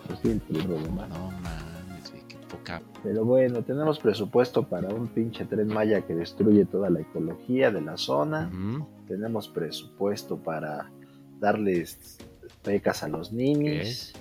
[0.07, 1.09] Pues sí, el PRI robó más.
[1.09, 2.81] No mames, güey, qué poca.
[3.03, 7.81] Pero bueno, tenemos presupuesto para un pinche tren Maya que destruye toda la ecología de
[7.81, 8.49] la zona.
[8.53, 8.85] Ujú.
[9.09, 10.91] Tenemos presupuesto para
[11.39, 12.19] darles
[12.63, 14.13] becas a los niños.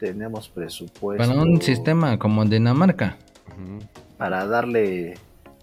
[0.00, 3.16] Tenemos presupuesto Para un sistema como en Dinamarca.
[4.18, 5.14] Para darle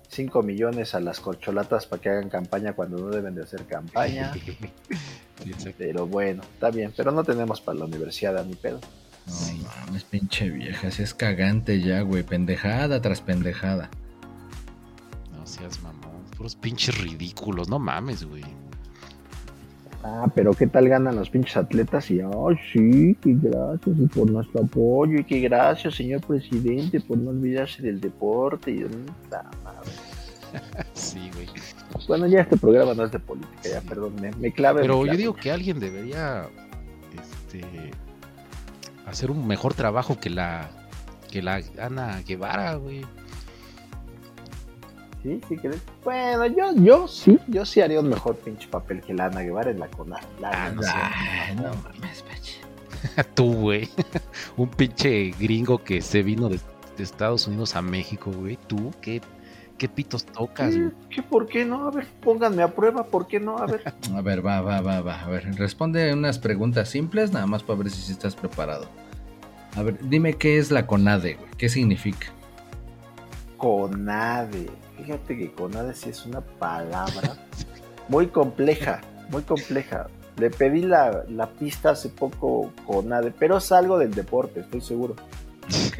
[0.07, 4.33] 5 millones a las corcholatas para que hagan campaña cuando no deben de hacer campaña.
[5.59, 5.71] Sí.
[5.77, 6.91] Pero bueno, está bien.
[6.97, 8.79] Pero no tenemos para la universidad ni pedo.
[9.27, 9.33] No
[9.85, 12.23] mames, pinche vieja, si es cagante ya, güey.
[12.23, 13.91] Pendejada tras pendejada.
[15.31, 15.96] No seas mamón.
[16.37, 18.43] Puros pinches ridículos, no mames, güey.
[20.03, 22.09] Ah, pero ¿qué tal ganan los pinches atletas?
[22.11, 27.17] Y, ay, sí, que gracias y por nuestro apoyo y que gracias, señor presidente, por
[27.17, 28.71] no olvidarse del deporte.
[28.71, 29.91] Y, puta madre.
[30.93, 31.47] Sí, güey.
[32.07, 34.81] bueno, ya este programa no es de política, ya, perdón, me, me clave.
[34.81, 36.47] Pero me yo digo que alguien debería
[37.13, 37.91] este
[39.05, 40.69] hacer un mejor trabajo que la
[41.29, 43.01] que la Ana Guevara, güey.
[45.27, 45.81] Sí, sí crees.
[46.05, 49.71] Bueno, yo, yo sí, yo sí haría un mejor pinche papel que la Ana Guevara
[49.71, 50.21] en la CONAR.
[50.39, 51.11] La Ah, no neta.
[51.13, 52.61] Ay, no mames, pache.
[53.35, 53.89] Tú, güey.
[54.55, 56.61] Un pinche gringo que se vino de,
[56.95, 58.57] de Estados Unidos a México, güey.
[58.67, 59.19] Tú, ¿qué,
[59.77, 61.89] qué pitos tocas, ¿Qué, qué, por qué no?
[61.89, 63.57] A ver, pónganme a prueba, ¿por qué no?
[63.57, 63.81] A ver.
[64.15, 65.23] A ver, va, va, va, va.
[65.23, 68.87] A ver, responde unas preguntas simples, nada más para ver si estás preparado.
[69.75, 71.49] A ver, dime qué es la CONADE, güey.
[71.57, 72.27] ¿Qué significa?
[73.57, 74.86] CONADE.
[74.97, 77.37] Fíjate que CONADE sí es una palabra
[78.09, 80.07] muy compleja, muy compleja.
[80.37, 85.15] Le pedí la, la pista hace poco CONADE, pero es algo del deporte, estoy seguro.
[85.67, 85.99] Ok.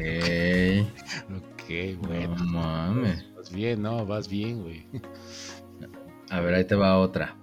[1.36, 2.36] Ok, bueno.
[2.36, 3.24] No mames.
[3.36, 4.04] Vas bien, ¿no?
[4.06, 4.86] Vas bien, güey.
[6.30, 7.36] A ver, ahí te va otra.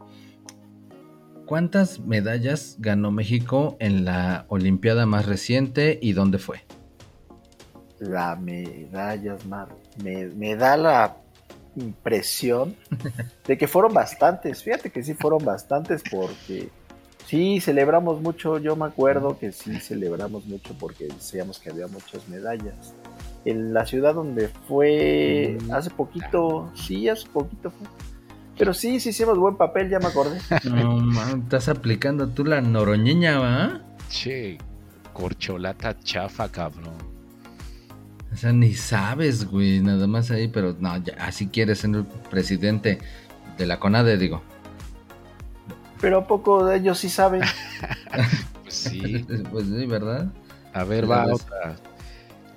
[1.46, 6.66] ¿Cuántas medallas ganó México en la Olimpiada más reciente y dónde fue?
[8.00, 9.70] La medalla es más.
[10.04, 11.18] Me, me da la
[11.76, 12.76] impresión
[13.48, 14.64] de que fueron bastantes.
[14.64, 16.70] Fíjate que sí fueron bastantes porque
[17.28, 18.58] sí celebramos mucho.
[18.58, 22.94] Yo me acuerdo que sí celebramos mucho porque decíamos que había muchas medallas.
[23.46, 27.88] En la ciudad donde fue hace poquito, sí, hace poquito fue.
[28.58, 30.40] Pero sí, sí hicimos buen papel, ya me acordé.
[30.64, 31.12] No
[31.44, 33.82] estás aplicando tú la noroñeña, ¿va?
[34.10, 34.58] Che,
[35.14, 37.15] corcholata chafa, cabrón.
[38.36, 42.06] O sea, ni sabes, güey, nada más ahí, pero no, ya, así quieres ser el
[42.06, 43.00] presidente
[43.58, 44.44] de la CONADE, digo.
[46.02, 47.42] Pero a poco de ellos sí saben.
[48.64, 49.26] Pues sí.
[49.52, 50.28] Pues sí, ¿verdad?
[50.74, 51.36] A ver, va ves.
[51.36, 51.78] otra.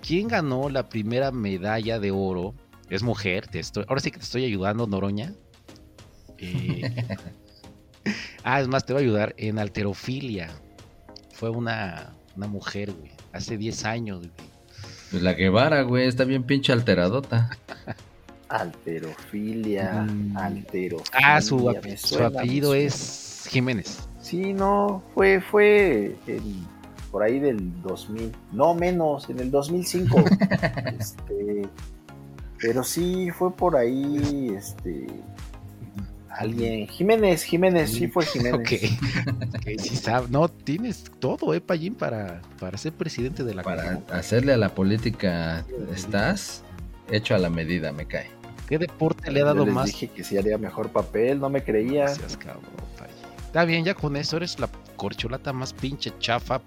[0.04, 2.54] ¿Quién ganó la primera medalla de oro?
[2.90, 5.32] Es mujer, te estoy, ahora sí que te estoy ayudando, Noroña.
[6.38, 7.04] Eh,
[8.42, 10.48] ah, es más, te voy a ayudar en alterofilia.
[11.34, 14.57] Fue una, una mujer, güey, hace 10 años, güey.
[15.10, 17.50] Pues la Guevara, güey, está bien pinche alteradota.
[18.48, 20.36] Alterofilia, Mm.
[20.36, 21.04] alterofilia.
[21.36, 24.08] Ah, su, su apellido es Jiménez.
[24.20, 26.66] Sí, no, fue, fue en-
[27.10, 30.16] por ahí del 2000, no menos, en el 2005.
[30.98, 31.62] este,
[32.60, 35.06] pero sí, fue por ahí, este,
[36.38, 38.60] alguien, Jiménez, Jiménez, sí fue Jiménez.
[38.60, 38.72] Ok.
[39.54, 40.28] Ok, sí sabe.
[40.30, 44.74] No, tienes todo, eh, Payín, para, para ser presidente de la Para hacerle a la
[44.74, 46.62] política, estás
[47.10, 48.30] hecho a la medida, me cae.
[48.68, 49.86] ¿Qué deporte le ha Yo dado les más?
[49.86, 52.04] dije que sí haría mejor papel, no me creía.
[52.04, 52.64] Gracias, cabrón,
[52.98, 53.14] Payín.
[53.46, 56.60] Está bien, ya con eso eres la corcholata más pinche chafa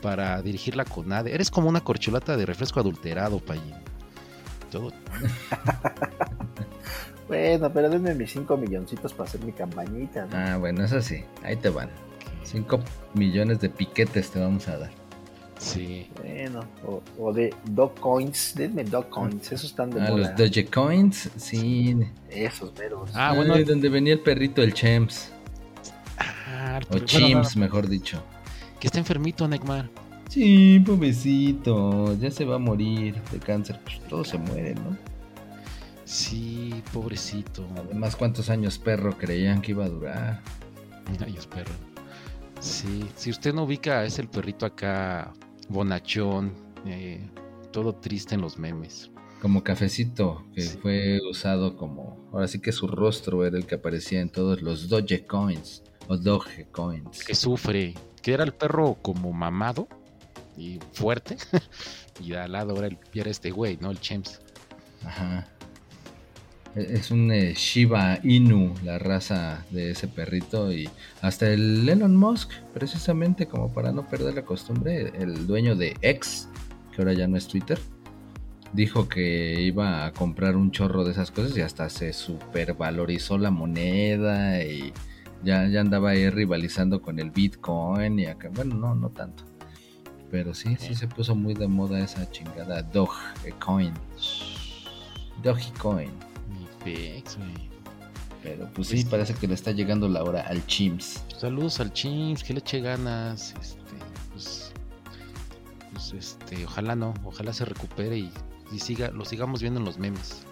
[0.00, 1.34] para dirigir la CONADE.
[1.34, 3.74] Eres como una corcholata de refresco adulterado, Payín.
[4.70, 4.92] Todo.
[7.28, 10.26] Bueno, pero denme mis 5 milloncitos para hacer mi campañita.
[10.26, 10.36] ¿no?
[10.36, 11.88] Ah, bueno, eso sí, ahí te van.
[12.44, 12.78] 5
[13.14, 14.90] millones de piquetes te vamos a dar.
[15.58, 16.06] Sí.
[16.22, 20.16] Bueno, o, o de Dog Coins, denme Dog Coins, esos están de Ah, moda.
[20.18, 21.96] los Dogecoins, sí.
[22.30, 23.10] Esos meros.
[23.14, 23.54] Ah, bueno.
[23.54, 25.32] Ay, donde venía el perrito, el Chems.
[26.18, 28.22] Ah, O bueno, Chims, mejor dicho.
[28.78, 29.88] Que está enfermito, Neymar.
[30.28, 33.80] Sí, pobrecito, ya se va a morir de cáncer.
[33.82, 34.96] Pues todos se mueren, ¿no?
[36.06, 37.66] Sí, pobrecito.
[37.76, 40.40] Además, ¿cuántos años perro creían que iba a durar?
[41.10, 41.72] Mira, ellos perro.
[42.60, 45.32] Sí, si usted no ubica, es el perrito acá,
[45.68, 46.52] bonachón,
[46.86, 47.28] eh,
[47.72, 49.10] todo triste en los memes.
[49.42, 50.78] Como cafecito, que Sí.
[50.80, 52.30] fue usado como.
[52.32, 57.24] Ahora sí que su rostro era el que aparecía en todos los Dogecoins o Dogecoins.
[57.24, 59.88] Que sufre, que era el perro como mamado
[60.56, 61.36] y fuerte.
[62.20, 63.90] y al lado era, el, era este güey, ¿no?
[63.90, 64.40] El Chems.
[65.04, 65.46] Ajá.
[66.76, 70.72] E- Es un eh, Shiba Inu, la raza de ese perrito.
[70.72, 70.88] Y
[71.22, 76.48] hasta el Elon Musk, precisamente como para no perder la costumbre, el dueño de X,
[76.92, 77.78] que ahora ya no es Twitter,
[78.72, 83.50] dijo que iba a comprar un chorro de esas cosas y hasta se supervalorizó la
[83.50, 84.92] moneda y
[85.44, 88.50] ya, ya andaba ahí rivalizando con el Bitcoin y acá.
[88.52, 89.44] Bueno, no, no tanto.
[90.30, 93.94] Pero sí, sí se puso muy de moda esa chingada Dogecoin.
[95.42, 96.10] Dogecoin.
[96.92, 97.76] Güey.
[98.42, 101.24] Pero pues sí, parece que le está llegando la hora al Chimps.
[101.36, 103.54] Saludos al Chims, que le eche ganas.
[103.60, 103.80] Este,
[104.32, 104.72] pues,
[105.92, 108.30] pues este, ojalá no, ojalá se recupere y,
[108.70, 110.46] y siga, lo sigamos viendo en los memes.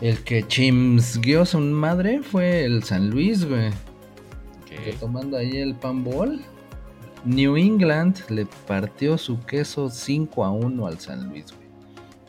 [0.00, 3.68] El que Chimps guió a su madre fue el San Luis, güey.
[3.68, 4.84] Ok.
[4.84, 6.40] Retomando ahí el panball.
[7.24, 11.68] New England le partió su queso 5 a 1 al San Luis, güey.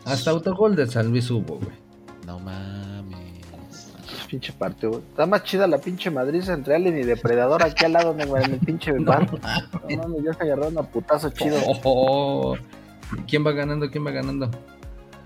[0.05, 1.82] Hasta autogol de San Luis hubo, güey.
[2.25, 3.33] No mames.
[4.29, 5.03] Pinche partido, güey.
[5.09, 8.53] Está más chida la pinche Madrid entre Alien y Depredador aquí al lado, güey, en
[8.53, 9.29] el pinche bar.
[9.89, 11.57] No mames, ya se agarraron a putazo chido.
[11.83, 12.55] Oh,
[13.27, 13.89] ¿Quién va ganando?
[13.89, 14.49] ¿Quién va ganando?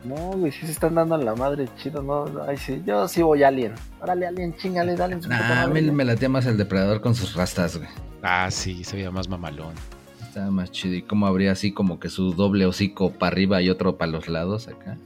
[0.03, 3.21] No, güey, sí se están dando en la madre chido, no, ay sí, yo sí
[3.21, 3.73] voy Alien.
[3.99, 7.15] Órale, Alien, chingale, dale en su Nah, a mí me latía más el depredador con
[7.15, 7.89] sus rastas, güey.
[8.21, 9.73] Ah, sí, se veía más mamalón.
[10.21, 10.95] Estaba más chido.
[10.95, 14.27] Y cómo habría así como que su doble hocico para arriba y otro para los
[14.27, 14.97] lados acá.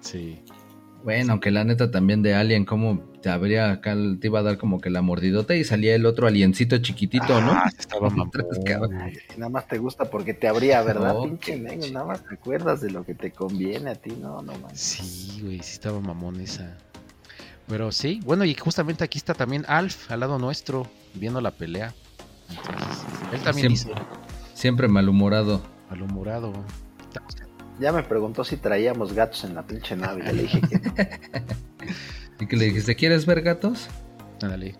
[0.00, 0.40] Sí.
[1.02, 4.58] Bueno, aunque la neta también de Alien, como te habría acá, te iba a dar
[4.58, 7.52] como que la mordidota y salía el otro aliencito chiquitito, ¿no?
[7.52, 8.30] Ah, estaba mamón.
[9.00, 11.16] Ay, nada más te gusta porque te abría, ¿verdad?
[11.16, 14.52] Oh, pinche nada más te acuerdas de lo que te conviene a ti, no, no
[14.58, 14.78] mames.
[14.78, 16.76] Sí, güey, sí estaba mamón esa.
[17.66, 21.94] Pero sí, bueno, y justamente aquí está también Alf al lado nuestro, viendo la pelea.
[22.50, 24.02] Entonces, él también Siempre.
[24.02, 24.10] dice
[24.54, 25.62] Siempre malhumorado.
[25.88, 26.52] malhumorado.
[27.80, 30.94] Ya me preguntó si traíamos gatos en la pinche nave, le dije que no.
[32.40, 33.88] Y que le dijiste, ¿quieres ver gatos?
[34.42, 34.74] Ándale.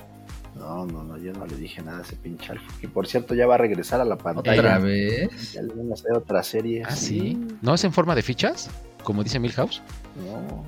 [0.56, 2.70] No, no, no, yo no le dije nada a ese pinche Alfa.
[2.80, 4.78] Que por cierto ya va a regresar a la ¿Otra pantalla.
[4.78, 5.52] vez?
[5.52, 6.82] Ya le van a hacer otra serie.
[6.86, 7.38] Ah, sí.
[7.62, 8.70] ¿No es en forma de fichas?
[9.02, 9.82] Como dice Milhouse.
[10.26, 10.64] No.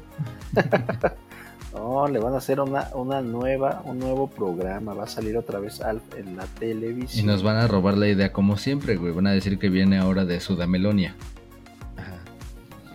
[1.74, 4.94] no, le van a hacer una, una nueva, un nuevo programa.
[4.94, 7.26] Va a salir otra vez Alf en la Y televisión.
[7.26, 9.12] nos van a robar la idea como siempre, güey.
[9.12, 11.14] Van a decir que viene ahora de Sudamelonia.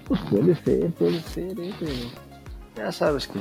[0.07, 1.91] Pues puede ser, puede ser, eh, pero
[2.75, 3.39] ya sabes que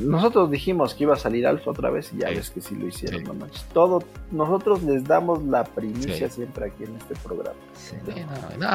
[0.00, 2.34] nosotros dijimos que iba a salir Alfa otra vez y ya Sí.
[2.36, 3.26] ves que sí lo hicieron, Sí.
[3.26, 3.64] no manches.
[3.74, 6.34] Todo, nosotros les damos la primicia Sí.
[6.36, 7.58] siempre aquí en este programa.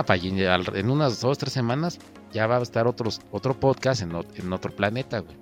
[0.05, 1.97] Pa, y al- en unas dos, tres semanas
[2.31, 4.13] ya va a estar otros, otro podcast en,
[4.53, 5.35] otro planeta, güey.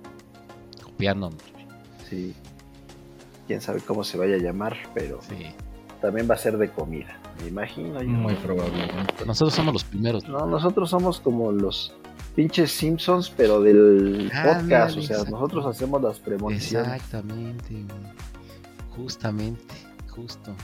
[0.82, 1.38] Copiándonos.
[1.52, 1.66] güey.
[2.08, 2.34] Sí.
[3.46, 5.18] Quién sabe cómo se vaya a llamar, pero
[6.00, 8.02] también va a ser de comida, me imagino.
[8.02, 8.08] yo.
[8.08, 9.24] Muy probablemente.
[9.26, 10.28] Nosotros somos los primeros.
[10.28, 11.92] No, nosotros somos como los
[12.34, 15.30] pinches Simpsons, pero del Ah, podcast, o sea, exacto.
[15.36, 16.88] nosotros hacemos las premoniciones.
[16.94, 17.84] Exactamente.
[18.96, 19.74] Justamente,
[20.08, 20.54] justo.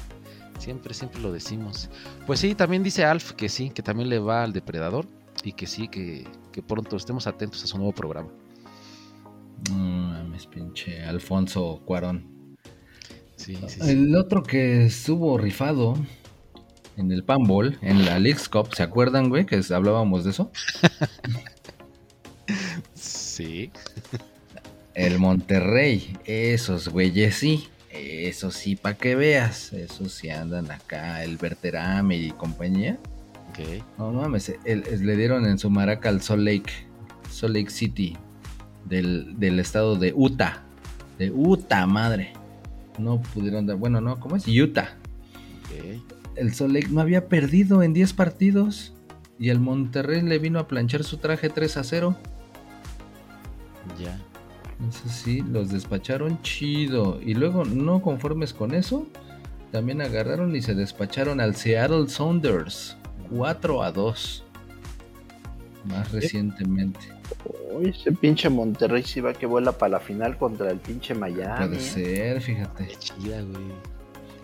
[0.59, 1.91] Siempre, siempre lo decimos.
[2.27, 5.07] Pues sí, también dice Alf que sí, que también le va al depredador
[5.45, 8.29] y que sí, que, que pronto estemos atentos a su nuevo programa.
[9.71, 12.57] No mames, pinche Alfonso Cuarón.
[13.37, 13.91] Sí, sí, sí.
[13.91, 15.95] El otro que estuvo rifado
[16.97, 19.45] en el Panball, en la Leagues Cup, ¿se acuerdan, güey?
[19.47, 20.51] Que hablábamos de eso.
[22.95, 23.71] Sí.
[24.95, 31.37] El Monterrey, esos güeyes sí, esos sí, para que veas, esos sí andan acá, el
[31.37, 32.97] Berterame y compañía.
[33.51, 33.83] Ok.
[33.99, 36.73] No no mames, el- el- le dieron en su maraca al Salt Lake,
[37.31, 38.17] Salt Lake City,
[38.87, 40.63] del, del estado de Utah,
[41.19, 42.33] de Utah, madre.
[42.99, 44.47] No pudieron dar, bueno, no, ¿cómo es?
[44.49, 44.97] Utah.
[45.65, 46.01] Ok.
[46.37, 48.93] El Salt Lake no había perdido en 10 partidos
[49.39, 52.17] y el Monterrey le vino a planchar su traje 3 a 0.
[53.99, 54.19] Ya.
[54.89, 57.21] Eso sí, los despacharon chido.
[57.23, 59.07] Y luego, no conformes con eso,
[59.73, 62.97] también agarraron y se despacharon al Seattle Sounders
[63.35, 64.45] 4 a 2.
[65.85, 66.99] Más recientemente.
[67.73, 71.67] Uy, ese pinche Monterrey sí va que vuela para la final contra el pinche Miami.
[71.67, 71.81] Puede ¿eh?
[71.81, 72.87] ser, fíjate.
[72.89, 73.96] Qué chida, güey.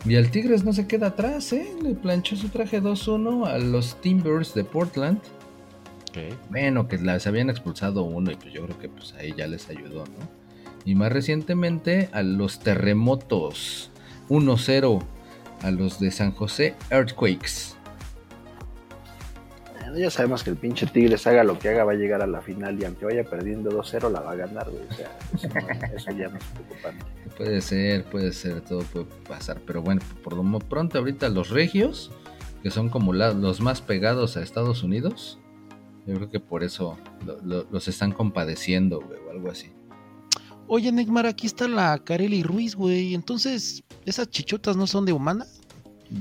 [0.05, 1.75] Y el Tigres no se queda atrás, ¿eh?
[1.81, 5.21] Le planchó su traje 2-1 a los Timbers de Portland.
[6.51, 9.71] Bueno, que las habían expulsado uno y pues yo creo que pues ahí ya les
[9.71, 10.29] ayudó, ¿no?
[10.85, 13.91] Y más recientemente a los terremotos
[14.29, 15.03] 1-0
[15.63, 17.77] a los de San José Earthquakes.
[19.93, 22.27] Bueno, ya sabemos que el pinche Tigres haga lo que haga, va a llegar a
[22.27, 24.83] la final y aunque vaya perdiendo 2-0 la va a ganar, güey.
[24.89, 27.05] O sea, eso, no- eso ya no es preocupante.
[27.37, 29.61] Puede ser, puede ser, todo puede pasar.
[29.67, 32.11] Pero bueno, por lo pronto ahorita los regios,
[32.63, 35.39] que son como la- los más pegados a Estados Unidos,
[36.07, 39.73] yo creo que por eso lo- lo- los están compadeciendo, güey, o algo así.
[40.69, 43.15] Oye, Neymar, aquí está la Kareli Ruiz, güey.
[43.15, 45.45] Entonces, ¿esas chichotas no son de humana?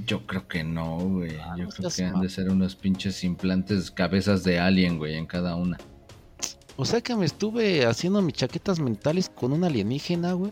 [0.06, 1.36] Yo creo que no, güey.
[1.38, 2.22] Ah, Yo no creo que han mal.
[2.22, 5.78] de ser unos pinches implantes, cabezas de alien, güey, en cada una.
[6.78, 10.52] O sea que me estuve haciendo mis chaquetas mentales con un alienígena, güey.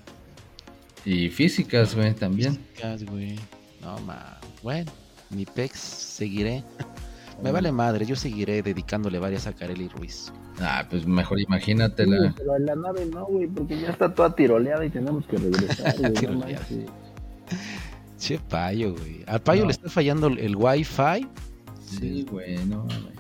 [1.05, 2.57] Y físicas, güey, también.
[2.73, 3.35] Físicas, güey.
[3.81, 4.37] No, ma.
[4.61, 4.91] Bueno,
[5.29, 6.63] mi pex, seguiré.
[7.43, 10.29] Me vale madre, yo seguiré dedicándole varias a Kareli Ruiz.
[10.59, 12.33] Ah, pues mejor imagínatela.
[12.35, 15.95] pero en la nave no, güey, porque ya está toda tiroleada y tenemos que regresar,
[15.99, 16.11] güey.
[16.11, 16.65] no Tiroleada.
[18.19, 19.23] Che payo, güey.
[19.27, 19.67] Al payo No.
[19.67, 21.27] le está fallando el, wifi.
[21.85, 23.15] Sí, güey, no mames.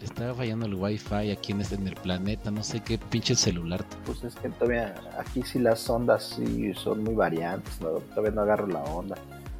[0.00, 2.50] Le está fallando el wifi aquí en, este- en el planeta.
[2.50, 3.84] No sé qué pinche celular.
[4.06, 7.88] Pues es que todavía aquí sí las ondas sí son muy variantes, ¿no?
[8.14, 9.16] todavía no agarro la onda.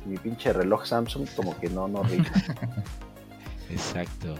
[0.06, 2.24] Mi pinche reloj Samsung como que no, no rima.
[3.70, 4.34] Exacto.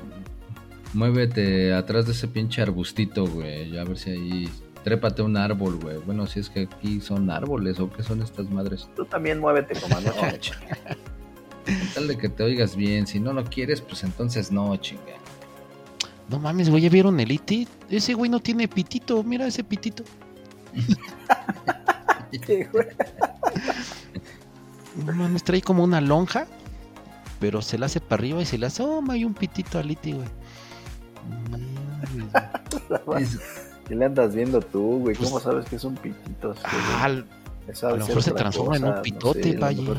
[0.94, 3.70] Muévete atrás de ese pinche arbustito, güey.
[3.72, 4.48] Ya a ver si ahí.
[4.84, 5.98] Trépate un árbol, güey.
[5.98, 8.88] Bueno, si es que aquí son árboles o qué son estas madres.
[8.96, 9.74] Tú también muévete.
[9.80, 9.90] Con
[11.94, 13.06] tal de que te oigas bien.
[13.06, 15.02] Si no lo quieres, pues entonces no, chinga.
[16.30, 17.68] No mames, güey, ¿ya vieron el IT?
[17.90, 19.22] Ese güey no tiene pitito.
[19.22, 20.04] Mira ese pitito.
[22.30, 22.86] Güey.
[25.06, 26.46] No mames, trae como una lonja.
[27.40, 28.82] Pero se la hace para arriba y se le hace.
[28.82, 30.28] Oh, hay un pitito al IT, güey.
[31.50, 33.32] No mames.
[33.34, 33.38] Es-
[33.89, 35.16] ¿Qué le andas viendo tú, güey?
[35.16, 36.55] ¿Cómo Pues- sabes que es un pitito?
[36.64, 39.80] Ah, a lo mejor se transforma en un no pitote, sé, a lo vaya.
[39.82, 39.99] mejor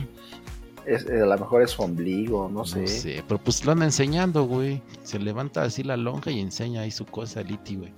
[0.86, 2.88] es- eh, a lo mejor es su ombligo, no no sé.
[2.88, 3.24] sé.
[3.28, 4.82] pero pues lo anda enseñando, güey.
[5.04, 7.94] Se levanta así la lonja y enseña ahí su cosa al IT, güey.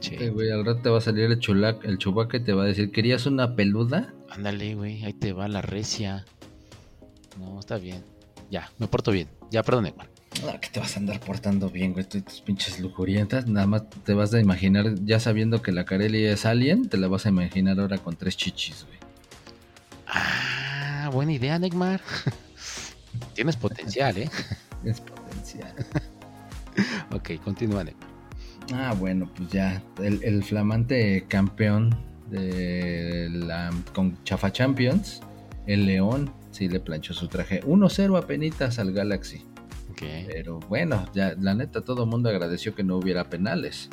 [0.00, 2.64] Che, güey, al rato te va a salir el chulac, el chubaca y te va
[2.64, 4.12] a decir, ¿querías una peluda?
[4.30, 5.02] ándale, güey.
[5.04, 6.24] Ahí te va la recia.
[7.38, 8.02] No, está bien.
[8.50, 9.28] Ya, me porto bien.
[9.50, 10.08] Ya, perdón, Neymar.
[10.60, 13.46] Que te vas a andar portando bien, güey, tus pinches lujurientas.
[13.46, 17.08] Nada más te vas a imaginar, ya sabiendo que la Carelli es alien, te la
[17.08, 18.98] vas a imaginar ahora con tres chichis, güey.
[20.06, 22.00] Ah, buena idea, Neymar.
[23.34, 24.30] Tienes potencial, ¿eh?
[24.84, 25.74] Es potencial.
[27.12, 28.08] Ok, continúa, Neymar.
[28.74, 31.96] Ah, bueno, pues ya, el, el flamante campeón
[32.28, 35.20] de la con Chafa Champions,
[35.66, 39.44] el León, sí le planchó su traje 1-0 apenitas al Galaxy.
[40.00, 43.88] Pero bueno, ya la neta todo el mundo agradeció que no hubiera penales.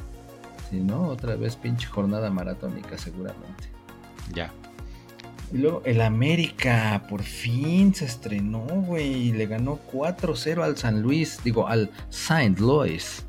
[0.70, 3.66] Si no, otra vez pinche jornada maratónica seguramente.
[4.34, 4.52] Ya.
[5.54, 11.02] Y luego el América por fin se estrenó, güey, y le ganó 4-0 al San
[11.02, 13.26] Luis, digo, al Saint Louis.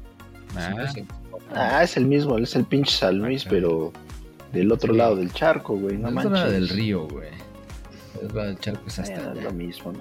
[0.57, 1.05] Ah, Sí,
[1.55, 3.93] Ah, es el mismo, es el pinche San Luis, pero
[4.53, 4.99] del otro Sí.
[4.99, 6.51] lado del charco, güey, no es manches.
[6.53, 7.29] del río, güey.
[8.23, 9.99] Es la del charco, es hasta Eh, lo mismo, ¿no?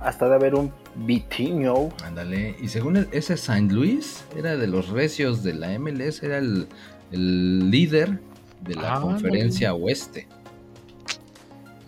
[0.00, 1.90] Hasta de haber un Vitinho.
[2.04, 6.38] Ándale, y según el- ese Saint Louis, era de los recios de la MLS, era
[6.38, 6.66] el,
[7.12, 8.20] el líder
[8.62, 10.26] de la Ah, conferencia oeste.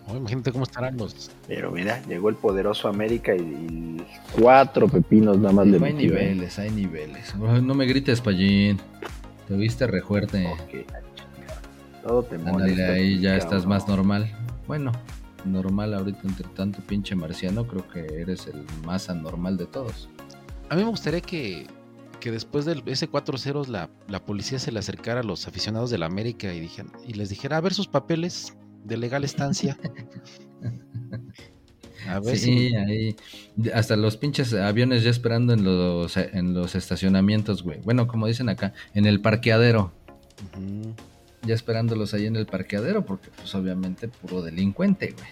[0.07, 1.31] oh, imagínate cómo estarán los.
[1.47, 4.01] Pero mira, llegó el poderoso América y, y
[4.39, 6.15] cuatro pepinos nada más le hay metió.
[6.17, 6.23] ¿eh?
[6.29, 7.33] niveles, hay niveles.
[7.47, 8.77] Ay, No me grites, Pallín.
[9.47, 10.47] Te viste re fuerte.
[10.47, 10.85] Ok,
[12.03, 12.91] Todo te Ándale, molesta.
[12.93, 14.31] ahí ya estás más normal.
[14.67, 14.91] Bueno,
[15.45, 20.09] normal ahorita entre tanto pinche marciano, creo que eres el más anormal de todos.
[20.69, 21.67] A mí me gustaría que,
[22.19, 25.97] que después de ese 4-0 la, la policía se le acercara a los aficionados de
[25.97, 29.77] la América y, dijeran- y les dijera a ver sus papeles de legal estancia.
[32.07, 32.75] A ver Sí, si.
[32.75, 33.15] ahí.
[33.73, 37.79] Hasta los pinches aviones ya esperando en los, en los estacionamientos, güey.
[37.81, 39.91] Bueno, como dicen acá, en el parqueadero.
[41.43, 45.27] Ya esperándolos ahí en el parqueadero, porque pues obviamente puro delincuente, güey.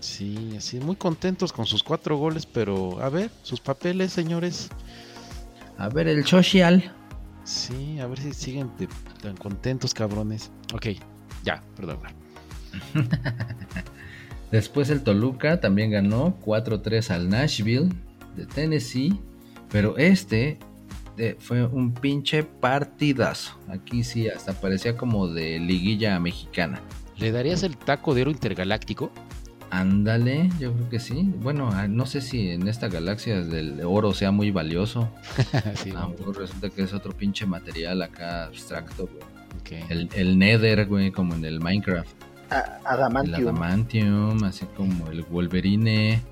[0.00, 4.68] Sí, así muy contentos con sus cuatro goles, pero a ver, sus papeles, señores.
[5.78, 6.92] A ver, el social.
[7.44, 8.88] Sí, a ver si siguen de-
[9.22, 10.50] tan contentos, cabrones.
[10.74, 10.88] Ok,
[11.44, 11.98] ya, perdón.
[14.50, 17.88] Después el Toluca también ganó 4-3 al Nashville
[18.36, 19.20] de Tennessee.
[19.70, 20.58] Pero este
[21.18, 23.58] eh, fue un pinche partidazo.
[23.68, 26.80] Aquí sí, hasta parecía como de liguilla mexicana.
[27.16, 29.10] ¿Le darías el taco de oro intergaláctico?
[29.70, 31.32] Ándale, yo creo que sí.
[31.40, 35.08] Bueno, ah, no sé si en esta galaxia el oro sea muy valioso.
[35.76, 39.82] Sí, A lo mejor resulta que es otro pinche material acá abstracto, güey.
[39.88, 42.10] El, el Nether, güey, como en el Minecraft.
[42.50, 43.48] A- El Adamantium.
[43.48, 46.22] Adamantium, así como el Wolverine.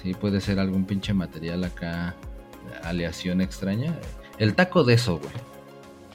[0.00, 2.14] Sí, puede ser algún pinche material acá.
[2.84, 3.96] Aleación extraña.
[4.38, 5.32] El taco de eso, güey.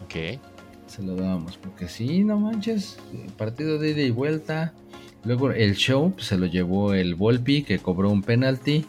[0.03, 0.39] Ok.
[0.88, 1.57] Se lo dábamos.
[1.57, 2.97] Porque sí, no manches.
[3.38, 4.74] Partido de ida y vuelta.
[5.24, 8.86] Luego el show pues, se lo llevó el Volpi, que cobró un penalti.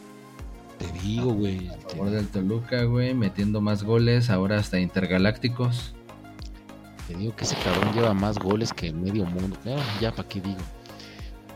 [0.78, 1.68] Te digo, güey.
[1.68, 3.14] A favor del Toluca, güey.
[3.14, 4.30] Metiendo más goles.
[4.30, 5.94] Ahora hasta intergalácticos.
[7.06, 9.56] Te digo que ese cabrón lleva más goles que medio mundo.
[9.64, 10.60] Ya, ya para qué digo.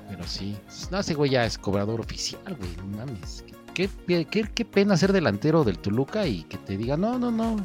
[0.08, 0.56] Pero sí.
[0.90, 2.70] No, ese güey ya es cobrador oficial, güey.
[2.76, 3.44] No mames.
[3.74, 7.56] Qué, qué, qué- pena ser delantero del Toluca y que te diga, no, no, no.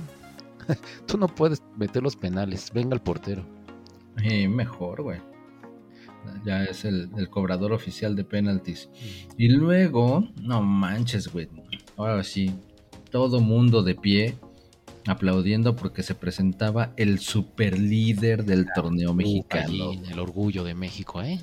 [1.07, 2.71] Tú no puedes meter los penales.
[2.73, 3.45] Venga el portero.
[4.23, 5.19] Eh, mejor, güey.
[6.45, 8.89] Ya es el, el cobrador oficial de penaltis.
[9.37, 11.47] Y luego, no manches, güey.
[11.97, 12.53] Ahora sí,
[13.09, 14.35] todo mundo de pie
[15.07, 19.63] aplaudiendo porque se presentaba el super líder del torneo mexicano.
[19.89, 21.39] Allí, el orgullo de México, ¿eh?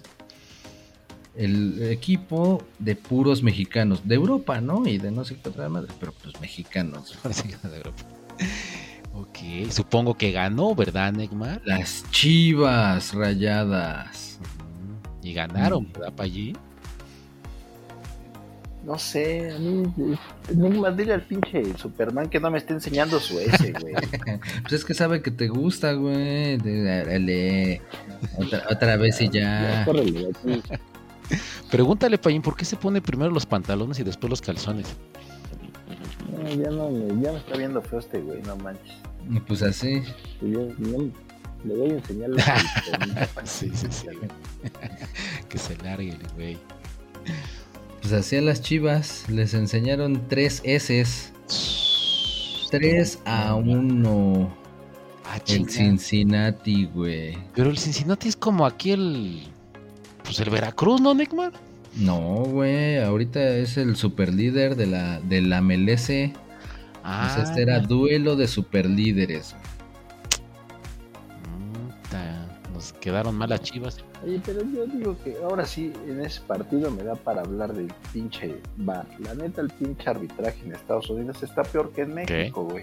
[1.38, 4.86] El equipo de puros mexicanos, de Europa, ¿no?
[4.86, 7.16] Y de no sé qué otra madre, pero pues mexicanos.
[7.22, 8.02] Parece que era de Europa.
[9.14, 11.62] Ok, supongo que ganó, ¿verdad, Neymar?
[11.64, 14.38] Las chivas rayadas.
[15.22, 15.92] Y ganaron, Mm.
[15.92, 16.52] ¿verdad, para allí?
[18.84, 19.82] No sé, a mí.
[20.48, 23.94] Enigma, dile al pinche Superman que no me esté enseñando su S, güey.
[24.62, 26.56] Pues es que sabe que te gusta, güey.
[26.58, 27.82] Dale.
[28.38, 29.82] Otra, otra vez y ya.
[29.84, 30.62] córrele, de aquí.
[31.70, 34.86] Pregúntale, Payín, ¿por qué se pone primero los pantalones y después los calzones?
[36.30, 38.94] No, ya no me, ya me está viendo feo este güey, no manches.
[39.46, 40.02] Pues así.
[40.40, 40.98] Y yo- yo
[41.64, 42.42] le voy a enseñar la
[43.44, 44.06] sí, sí, sí.
[45.48, 46.58] que se largue el güey.
[48.00, 51.32] Pues así a las chivas les enseñaron tres S.
[52.70, 54.56] 3 a 1.
[55.24, 55.68] Ah, El.
[55.68, 57.36] Cincinnati, güey.
[57.54, 59.48] Pero el Cincinnati es como aquí el.
[60.28, 61.52] Pues el Veracruz, ¿no, Neymar?
[61.96, 62.98] No, güey.
[62.98, 66.10] Ahorita es el super líder de la, de la MLS.
[67.02, 69.56] Ah, Pues este era duelo de super líderes.
[72.10, 74.04] ta, Nos quedaron mal las chivas.
[74.22, 77.90] Oye, pero yo digo que ahora sí, en ese partido me da para hablar del
[78.12, 79.06] pinche bar.
[79.20, 82.82] La neta, el pinche arbitraje en Estados Unidos está peor que en México, güey.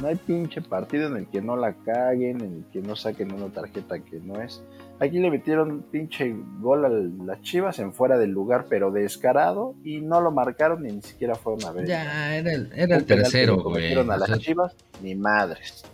[0.00, 3.32] No hay pinche partido en el que no la caguen, en el que no saquen
[3.32, 4.62] una tarjeta que no es.
[5.00, 10.00] Aquí le metieron pinche gol a las chivas en fuera del lugar, pero descarado, y
[10.00, 11.86] no lo marcaron ni siquiera fueron a ver.
[11.86, 13.94] Ya, era el, era el tercero, güey.
[13.94, 15.84] a las sea, chivas, ni madres.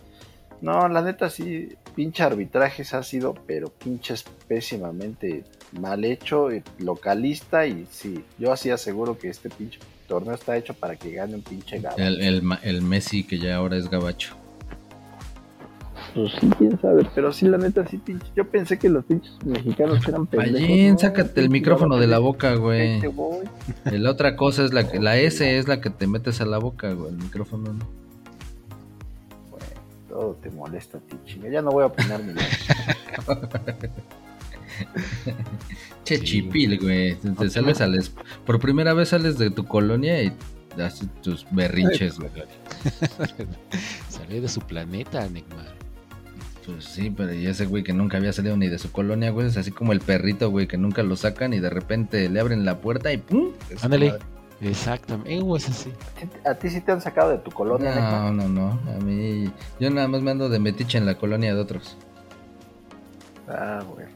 [0.61, 5.43] No, la neta sí, pinche arbitrajes ha sido, pero pinches pésimamente
[5.79, 10.73] mal hecho, eh, localista, y sí, yo así aseguro que este pinche torneo está hecho
[10.73, 12.01] para que gane un pinche gabacho.
[12.01, 14.35] el, el ma- el Messi que ya ahora es gabacho.
[16.15, 18.25] Pues sí, quién sabe, pero sí, la neta sí, pinche.
[18.37, 20.61] Yo pensé que los pinches mexicanos eran pendejos.
[20.61, 23.01] Payín, no, sácate el micrófono de la boca, güey.
[23.91, 26.57] La otra cosa es la que la S es la que te metes a la
[26.57, 27.09] boca, güey.
[27.11, 27.85] El micrófono no.
[30.07, 31.49] Todo te molesta chinga.
[31.49, 32.47] Ya no voy a ni nada.
[36.05, 37.15] Che chipil, güey.
[37.15, 38.13] Te, te sales al es-
[38.45, 40.31] por primera vez sales de tu colonia y
[40.81, 42.31] haces tus berrinches, güey.
[44.09, 45.74] Salió de su planeta, Neymar.
[46.65, 49.47] Pues sí, pero y ese güey que nunca había salido ni de su colonia, güey,
[49.47, 52.65] es así como el perrito, güey, que nunca lo sacan y de repente le abren
[52.65, 53.51] la puerta y ¡pum!
[53.81, 54.15] Ándale.
[54.61, 55.35] Exactamente.
[55.35, 55.91] Eh, güey, es así.
[56.45, 58.79] ¿A ti sí te han sacado de tu colonia, No, no, no.
[58.91, 61.97] A mí, yo nada más me ando de metiche en la colonia de otros.
[63.47, 64.09] Ah, bueno.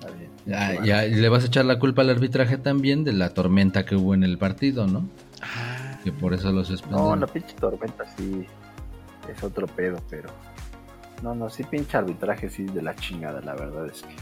[0.00, 0.30] Está bien.
[0.46, 3.84] Ya, ya, y le vas a echar la culpa al arbitraje también de la tormenta
[3.84, 5.08] que hubo en el partido, ¿no?
[5.42, 7.20] Ah, Que por eso los No, suspendieron.
[7.20, 8.44] la pinche tormenta sí
[9.32, 10.30] es otro pedo, pero.
[11.22, 14.14] No, no, sí, pinche arbitraje sí de la chingada, la verdad es que.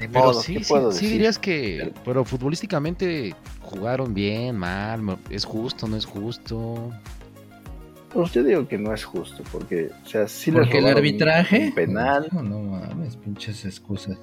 [0.00, 1.12] Ni pero modo, sí, ¿qué sí, puedo sí decir?
[1.12, 1.92] dirías que.
[2.04, 5.18] Pero futbolísticamente jugaron bien, mal.
[5.28, 6.90] ¿Es justo, no es justo?
[8.12, 11.66] Pues yo digo que no es justo, porque, o sea, sí Porque robaron un- arbitraje.
[11.66, 14.18] Un penal, No, no mames, pinches excusas.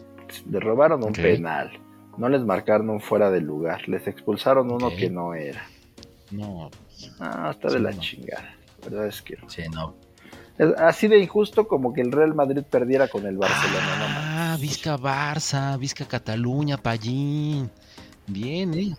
[0.50, 1.72] le robaron un penal.
[2.18, 5.62] No les marcaron un fuera de lugar, les expulsaron uno que no era.
[6.32, 6.70] No.
[7.20, 8.00] Ah, está Sí, de la no.
[8.02, 8.56] chingada.
[8.84, 9.96] La verdad es que Sí, no.
[10.78, 14.06] Así de injusto como que el Real Madrid perdiera con el Barcelona, no.
[14.08, 17.70] Ah, Vizca Barça, Vizca Cataluña, Pallín.
[18.28, 18.96] Bien, eh.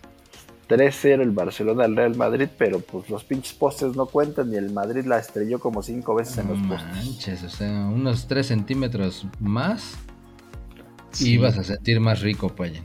[0.69, 4.71] 3-0 el Barcelona al Real Madrid, pero pues los pinches postes no cuentan y el
[4.71, 6.95] Madrid la estrelló como cinco veces en los postes.
[6.95, 9.95] manches, o sea, unos 3 centímetros más
[11.11, 11.31] Sí.
[11.31, 12.85] y ibas a sentir más rico, Payen.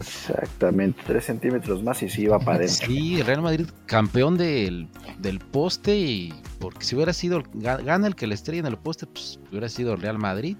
[0.00, 2.86] Exactamente, 3 centímetros más y sí iba para adentro.
[2.86, 4.88] Sí, Real Madrid campeón del,
[5.18, 8.78] del poste y porque si hubiera sido, ga- gana el que le estrella en el
[8.78, 10.56] poste, pues hubiera sido Real Madrid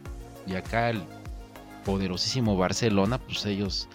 [0.47, 1.03] y acá el
[1.85, 3.89] poderosísimo Barcelona, pues ellos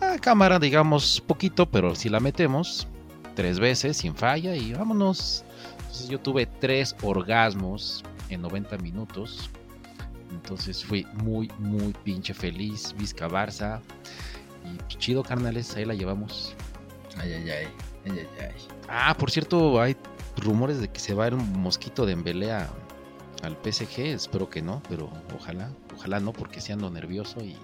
[0.00, 2.86] a cámara digamos poquito, pero si la metemos
[3.34, 5.44] tres veces sin falla y vámonos.
[5.78, 9.50] Entonces yo tuve tres orgasmos en 90 minutos.
[10.30, 12.94] Entonces fui muy, muy pinche feliz.
[12.98, 13.80] Vizca Barça.
[14.64, 16.54] Y chido, carnales, ahí la llevamos.
[17.16, 17.66] Ay, ay, ay.
[18.06, 18.50] Ay, ay, ay.
[18.88, 19.96] Ah, por cierto, hay
[20.36, 22.68] rumores de que se va un mosquito de embelea
[23.42, 24.00] al PSG.
[24.00, 27.56] Espero que no, pero ojalá, ojalá no, porque si ando nervioso y.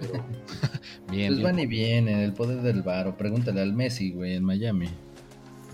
[0.00, 0.12] pero-
[1.10, 1.42] bien, Pues bien.
[1.42, 3.16] van y vienen, el poder del varo.
[3.16, 4.88] Pregúntale al Messi, güey, en Miami.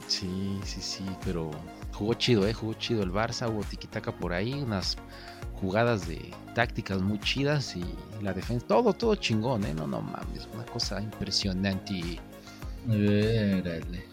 [0.06, 1.50] Sí, sí, sí, pero
[1.92, 2.52] jugó chido, ¿eh?
[2.52, 4.96] Jugó chido el Barça, hubo tiquitaca por ahí, unas
[5.64, 7.84] jugadas de tácticas muy chidas y
[8.22, 9.72] la defensa, todo, todo chingón, ¿eh?
[9.74, 12.20] No, no mames, una cosa impresionante.
[12.86, 14.04] Órale.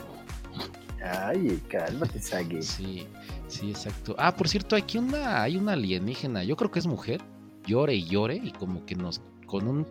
[1.04, 2.62] Ay, cálmate, Sagi.
[2.62, 3.06] Sí,
[3.48, 4.16] sí, exacto.
[4.18, 7.22] Ah, por cierto, aquí una, hay una alienígena, yo creo que es mujer,
[7.66, 9.86] llore y llore y como que nos, con un,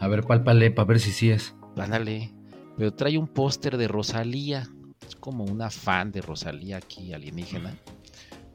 [0.00, 1.54] A ver, pálpale para ver si sí es.
[1.76, 2.32] ándale,
[2.76, 4.68] pero trae un póster de Rosalía,
[5.06, 7.74] es como una fan de Rosalía aquí, alienígena.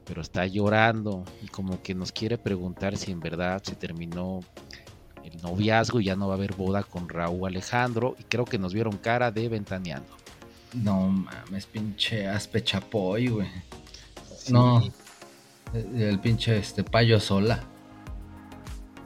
[0.09, 4.41] Pero está llorando y como que nos quiere preguntar si en verdad se terminó
[5.23, 8.57] el noviazgo y ya no va a haber boda con Raúl Alejandro y creo que
[8.57, 10.09] nos vieron cara de ventaneando.
[10.73, 13.47] No mames, pinche aspe chapoy, güey.
[14.37, 14.83] Sí, No.
[15.73, 17.63] El el pinche este payo sola.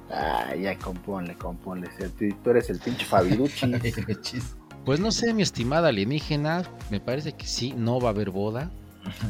[0.09, 1.89] Ah, ya componle, componle.
[2.17, 3.71] Tú- Tú eres el pinche Fabirucci.
[4.21, 4.55] Chis.
[4.85, 8.71] Pues no sé, mi estimada alienígena, me parece que sí, no va a haber boda.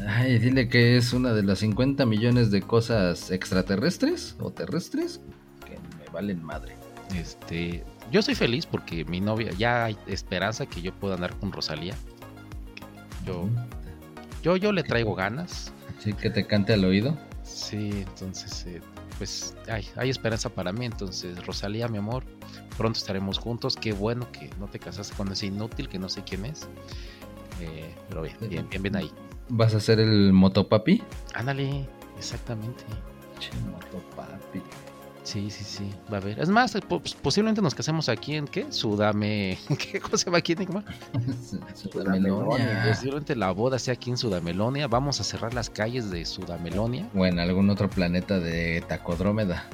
[0.06, 5.20] Ay, dile que es una de las 50 millones de cosas extraterrestres o terrestres
[5.66, 6.76] que me valen madre.
[7.14, 11.52] Este, yo estoy feliz porque mi novia, ya hay esperanza que yo pueda andar con
[11.52, 11.94] Rosalía.
[13.26, 13.48] Yo,
[14.42, 15.72] yo, yo le traigo ganas.
[15.98, 17.16] Sí, que te cante al oído.
[17.42, 18.80] Sí, entonces, eh,
[19.18, 20.84] pues hay, hay esperanza para mí.
[20.84, 22.24] Entonces, Rosalía, mi amor,
[22.76, 23.76] pronto estaremos juntos.
[23.76, 26.68] Qué bueno que no te casaste con ese inútil que no sé quién es.
[27.60, 29.10] Eh, pero bien, bien, bien, bien ahí.
[29.48, 31.02] ¿Vas a ser el motopapi?
[31.34, 31.86] Ándale,
[32.18, 32.84] exactamente.
[33.38, 34.62] Che, motopapi.
[35.22, 36.38] Sí, sí, sí, va a haber.
[36.38, 38.70] Es más, po- posiblemente nos casemos aquí en qué?
[38.70, 39.56] Sudame.
[39.78, 40.68] ¿Qué cosa va aquí en?
[41.74, 42.84] Sudamelonia.
[42.88, 44.86] Posiblemente la boda sea aquí en Sudamelonia.
[44.86, 47.08] Vamos a cerrar las calles de Sudamelonia.
[47.14, 49.64] O en algún otro planeta de tacodrómeda.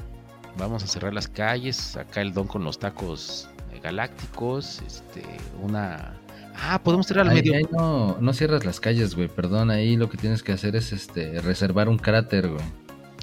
[0.57, 1.97] Vamos a cerrar las calles.
[1.97, 4.81] Acá el don con los tacos eh, galácticos.
[4.87, 5.23] Este,
[5.61, 6.17] una.
[6.55, 7.55] Ah, podemos traer al Ahí- medio.
[7.55, 9.27] ahí no, no cierras las calles, güey.
[9.27, 12.63] Perdón, ahí lo que tienes que hacer es este reservar un cráter, güey.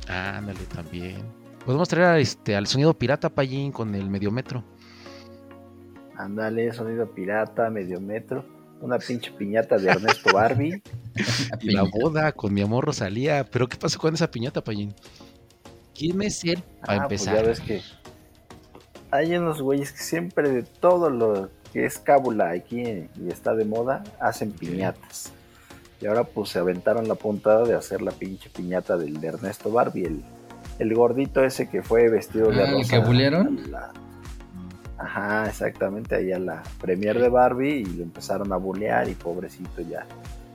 [0.09, 1.23] Ándale, también.
[1.65, 4.65] Podemos traer a, este, al sonido pirata Payín con el mediometro.
[6.17, 8.45] Ándale, sonido pirata, medio metro.
[8.81, 10.83] Una pinche piñata de Ernesto Barbie.
[11.61, 13.45] Y la boda con mi amor Rosalía.
[13.51, 14.95] Pero ¿qué pasó con esa piñata, Payín?
[15.97, 17.43] ¿Quién es él para Ah, pues empezar?
[17.45, 17.83] ya ves que
[19.11, 23.65] hay unos güeyes que siempre de todo lo que es cábula aquí y está de
[23.65, 25.33] moda, hacen piñatas.
[26.01, 29.71] Y ahora pues se aventaron la puntada de hacer la pinche piñata del de Ernesto
[29.71, 30.25] Barbie, el,
[30.79, 33.59] el gordito ese que fue vestido de Ah, ¿el que bullearon?
[33.65, 33.93] a la-
[35.01, 39.81] Ajá, exactamente, ahí a la premier de Barbie y lo empezaron a bullear y pobrecito
[39.83, 40.05] ya.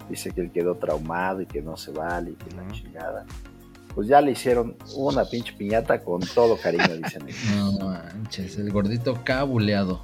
[0.09, 3.25] Dice que él quedó traumado y que no se vale y que la chingada.
[3.95, 7.39] Pues ya le hicieron una pinche piñata con todo cariño, dicen ellos.
[7.55, 10.01] No manches, el gordito cabuleado.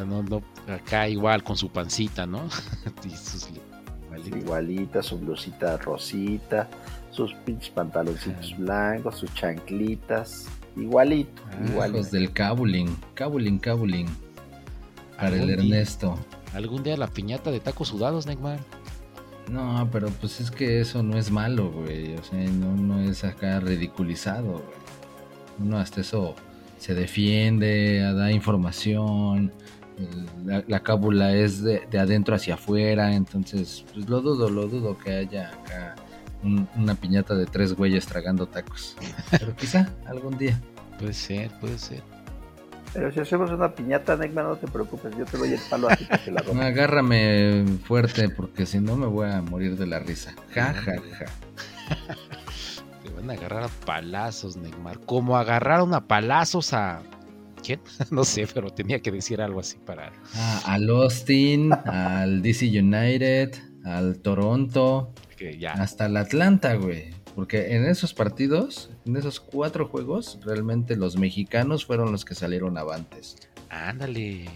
[0.00, 0.42] O sea, no, no,
[0.72, 2.48] acá igual con su pancita, ¿no?
[3.04, 3.50] y sus.
[4.26, 6.68] Igualita, su blusita rosita,
[7.10, 10.46] sus pinches pantaloncitos blancos, sus chanclitas.
[10.76, 11.98] Igualito, Ah, igualito.
[11.98, 14.06] Hijos del cabuling, cabuling, cabuling.
[15.16, 16.18] Para el día- Ernesto.
[16.54, 18.58] Algún día la piñata de tacos sudados, Neymar.
[19.50, 22.14] No, pero pues es que eso no es malo, güey.
[22.16, 24.62] O sea, no, no es acá ridiculizado, güey.
[25.60, 26.34] Uno hasta eso
[26.78, 29.52] se defiende, da información.
[30.00, 34.66] El- La, la cábula es de, de adentro hacia afuera, entonces pues lo dudo, lo
[34.66, 35.94] dudo que haya acá
[36.42, 38.96] un- una piñata de tres güeyes tragando tacos.
[39.30, 40.58] Pero quizá algún día.
[40.98, 42.02] Puede ser, puede ser.
[42.92, 45.94] Pero si hacemos una piñata, Neymar, no te preocupes, yo te doy el palo a
[45.96, 46.66] ti para que la rompas.
[46.66, 50.34] Agárrame fuerte porque si no me voy a morir de la risa.
[50.52, 51.26] Ja, ja, ja.
[53.02, 54.98] Te van a agarrar a palazos, Neymar.
[55.00, 57.02] Como agarraron a palazos a.
[57.62, 57.80] ¿Quién?
[58.10, 60.12] no sé, pero tenía que decir algo así para.
[60.34, 63.54] Ah, al Austin, al DC United,
[63.84, 65.72] al Toronto, Que ya.
[65.72, 67.10] hasta el Atlanta, güey.
[67.34, 72.76] Porque en esos partidos, en esos cuatro juegos, realmente los mexicanos fueron los que salieron
[72.76, 73.36] avantes.
[73.70, 74.46] Ándale.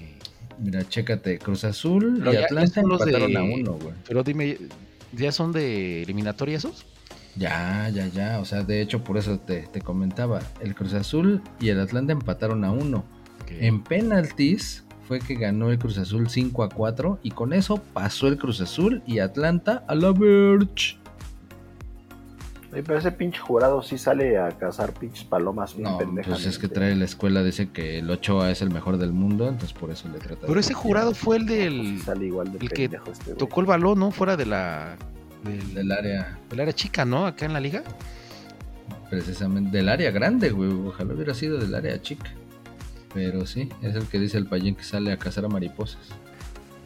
[0.59, 3.73] Mira, chécate, Cruz Azul Pero y ya- ya Atlanta son los empataron de- a uno,
[3.75, 3.95] güey.
[4.07, 4.59] Pero dime,
[5.13, 6.85] ¿ya son de eliminatoria esos?
[7.37, 8.39] Ya, ya, ya.
[8.41, 10.41] O sea, de hecho, por eso te, te comentaba.
[10.61, 13.05] El Cruz Azul y el Atlanta empataron a uno.
[13.49, 18.29] En penaltis fue que ganó el Cruz Azul 5 a 4 y con eso pasó
[18.29, 20.99] el Cruz Azul y Atlanta a la Verge.
[22.73, 26.59] Oye, pero ese pinche jurado sí sale a cazar pinches palomas bien No, pues es
[26.59, 29.91] que trae la escuela, dice que el Ochoa es el mejor del mundo, entonces por
[29.91, 32.01] eso le trata de Pero ese jurado fue el del...
[32.03, 33.35] Sale igual de el que pendejo este.
[33.35, 34.11] Tocó el balón, ¿no?
[34.11, 34.97] Fuera de la...
[35.45, 37.27] Del, del área, del área chica, ¿no?
[37.27, 37.83] Acá en la liga.
[39.11, 40.71] precisamente, del área grande, güey.
[40.71, 42.31] Ojalá hubiera sido del área chica.
[43.13, 46.01] Pero sí, es el que dice el payín que sale a cazar a mariposas.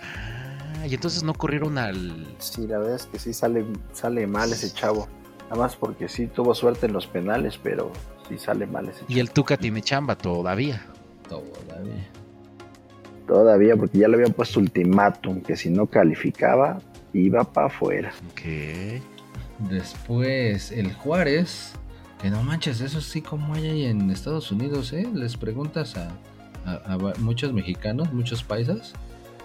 [0.03, 2.27] Ah, y entonces no corrieron al...
[2.39, 5.09] Sí, la verdad es que sí sale, sale mal ese chavo.
[5.45, 7.91] Nada más porque sí tuvo suerte en los penales, pero
[8.29, 9.13] sí sale mal ese chavo.
[9.13, 10.85] Y el Tuca tiene chamba todavía.
[11.29, 12.09] Todavía.
[13.27, 16.81] Todavía, porque ya le habían puesto ultimátum, que si no calificaba,
[17.13, 18.13] iba para afuera.
[18.33, 19.01] Ok.
[19.71, 21.73] Después el Juárez,
[22.23, 25.07] que no manches, eso sí como hay ahí en Estados Unidos, ¿eh?
[25.13, 26.11] Les preguntas a,
[26.65, 28.93] a- a va- muchos mexicanos, muchos paisas,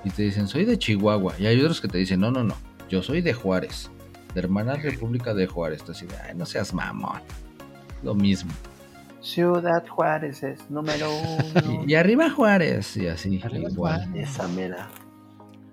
[0.04, 1.34] y te dicen, soy de Chihuahua.
[1.40, 2.56] Y hay otros que te dicen, no, no, no,
[2.90, 3.90] yo soy de Juárez,
[4.34, 5.84] de Hermana República de Juárez.
[5.90, 7.22] Así de, ay, no seas mamón.
[8.04, 8.52] Lo mismo.
[9.22, 11.08] Ciudad Juárez es número
[11.66, 11.84] uno.
[11.88, 14.06] Y, y arriba Juárez, y así, Arriba igual.
[14.08, 14.30] Juárez.
[14.30, 14.90] Esa mera.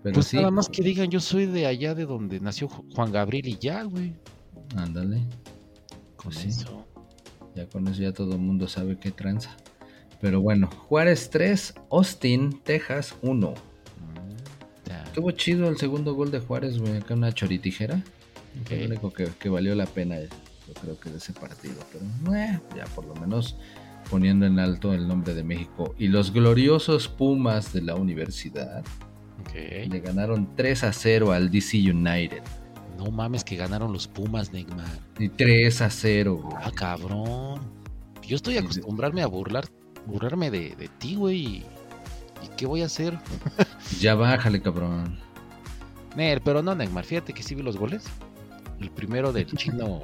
[0.02, 2.84] Pero Pues sí, nada más que digan, yo soy de allá de donde nació Ju-
[2.94, 4.14] Juan Gabriel y ya, güey.
[4.76, 5.18] ándale.
[6.16, 6.64] Con Pues sí.
[7.54, 9.56] Ya con eso ya todo el mundo sabe qué tranza.
[10.20, 13.50] Pero bueno, Juárez 3, Austin, Texas 1.
[13.50, 15.02] Mm, ya.
[15.04, 16.96] Estuvo chido el segundo gol de Juárez, güey.
[16.98, 18.02] Acá una choritijera.
[18.66, 18.80] Fue Ok.
[18.82, 21.74] lo único que, que valió la pena, yo creo que de ese partido.
[21.92, 23.56] Pero eh, ya por lo menos
[24.10, 25.94] poniendo en alto el nombre de México.
[25.98, 28.84] Y los gloriosos Pumas de la universidad
[29.54, 32.42] Le ganaron 3 a 0 al DC United.
[32.96, 34.86] No mames que ganaron los Pumas, Neymar.
[35.18, 36.56] Y 3 a 0, güey.
[36.62, 37.60] Ah, cabrón.
[38.26, 39.64] Yo estoy acostumbrarme a burlar,
[40.06, 41.36] burlarme de, de ti, güey.
[41.38, 43.18] Y, ¿y qué voy a hacer?
[44.00, 45.18] Ya bájale, cabrón.
[46.16, 48.04] Ner, pero no, Neymar, fíjate que sí vi los goles.
[48.80, 50.02] El primero del chino,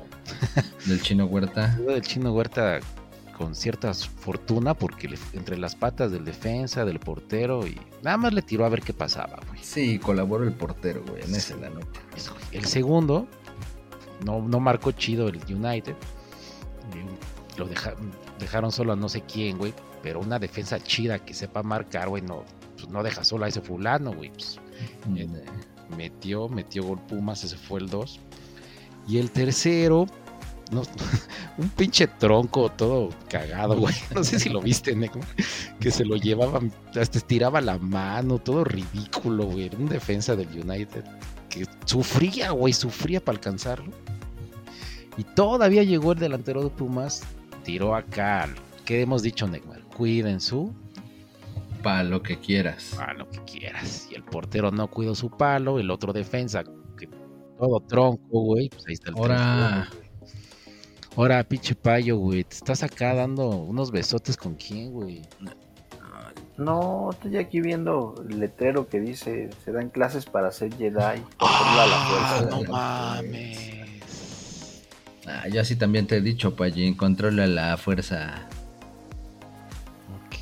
[0.87, 1.67] Del chino Huerta.
[1.67, 2.81] el primero del chino Huerta
[3.37, 8.33] con cierta fortuna porque le- entre las patas del defensa, del portero y nada más
[8.33, 9.63] le tiró a ver qué pasaba, güey.
[9.63, 11.23] Sí, colaboró el portero, güey.
[11.23, 11.85] En ese la güey.
[12.53, 13.27] El segundo
[14.25, 15.93] no, no marcó chido el United.
[15.93, 17.07] Eh,
[17.59, 17.95] Lo deja-
[18.39, 19.75] dejaron solo a no sé quién, güey.
[20.03, 22.45] Pero una defensa chida que sepa marcar, güey, no,
[22.77, 24.31] pues no deja solo a ese fulano, güey.
[24.31, 24.59] Pues,
[25.17, 25.27] Eh,
[25.97, 28.21] metió, metió gol Pumas, ese fue el 2.
[29.09, 30.07] Y el tercero,
[30.73, 30.83] no,
[31.59, 33.95] un pinche tronco todo cagado, güey.
[34.15, 35.21] No sé si lo viste, Neco,
[35.81, 36.61] que se lo llevaba,
[37.01, 39.67] hasta estiraba la mano, todo ridículo, güey.
[39.67, 41.05] Era un defensa del United
[41.49, 43.93] que sufría, güey, sufría para alcanzarlo.
[45.17, 47.23] Y todavía llegó el delantero de Pumas,
[47.65, 48.49] tiró acá.
[48.85, 49.81] ¿Qué hemos dicho, Neymar?
[49.97, 50.73] Cuiden su
[51.83, 52.99] Pa' lo que quieras.
[52.99, 54.09] a lo que quieras.
[54.11, 56.65] Y el portero no cuidó su palo, el otro defensa,
[56.99, 57.09] que
[57.59, 58.69] todo tronco, güey.
[58.69, 59.89] Pues ahí está el Ahora.
[59.91, 60.06] tronco.
[61.17, 62.45] Ahora, pinche payo, güey.
[62.45, 65.23] Te estás acá dando unos besotes con quién, güey.
[66.59, 71.21] No, estoy aquí viendo el letrero que dice, se dan clases para ser Jedi.
[71.39, 72.57] controla la Ah, fuerza.
[72.57, 74.83] no la mames.
[75.27, 78.47] Ah, yo sí también te he dicho, Pallín, controla la fuerza.
[80.27, 80.35] Ok.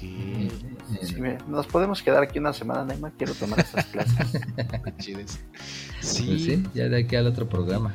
[1.02, 1.14] Sí,
[1.48, 4.40] nos podemos quedar aquí una semana, Neymar, quiero tomar esas clases.
[4.82, 5.38] Pues
[6.00, 7.94] Sí, sí, ya de aquí al otro programa.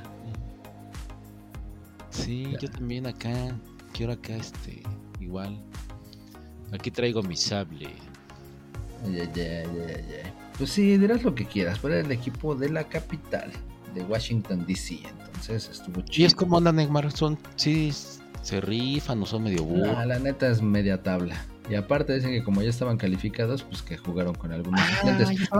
[2.10, 3.32] Sí, yo también acá.
[3.94, 4.84] Quiero acá, este,
[5.20, 5.60] igual.
[6.72, 7.88] Aquí traigo mi sable.
[9.06, 9.66] Ay, ay, ay,
[10.26, 10.32] ay.
[10.58, 13.50] Pues sí, dirás lo que quieras, pero era el equipo de la capital,
[13.96, 16.28] de Washington DC, entonces estuvo Y chido.
[16.28, 17.12] es como andan, Neymar.
[17.12, 17.92] Son, sí,
[18.44, 20.06] se rifan o son medio burros.
[20.06, 21.36] La neta es media tabla.
[21.70, 25.18] Y aparte dicen que como ya estaban calificados, pues que jugaron con algunos Ah,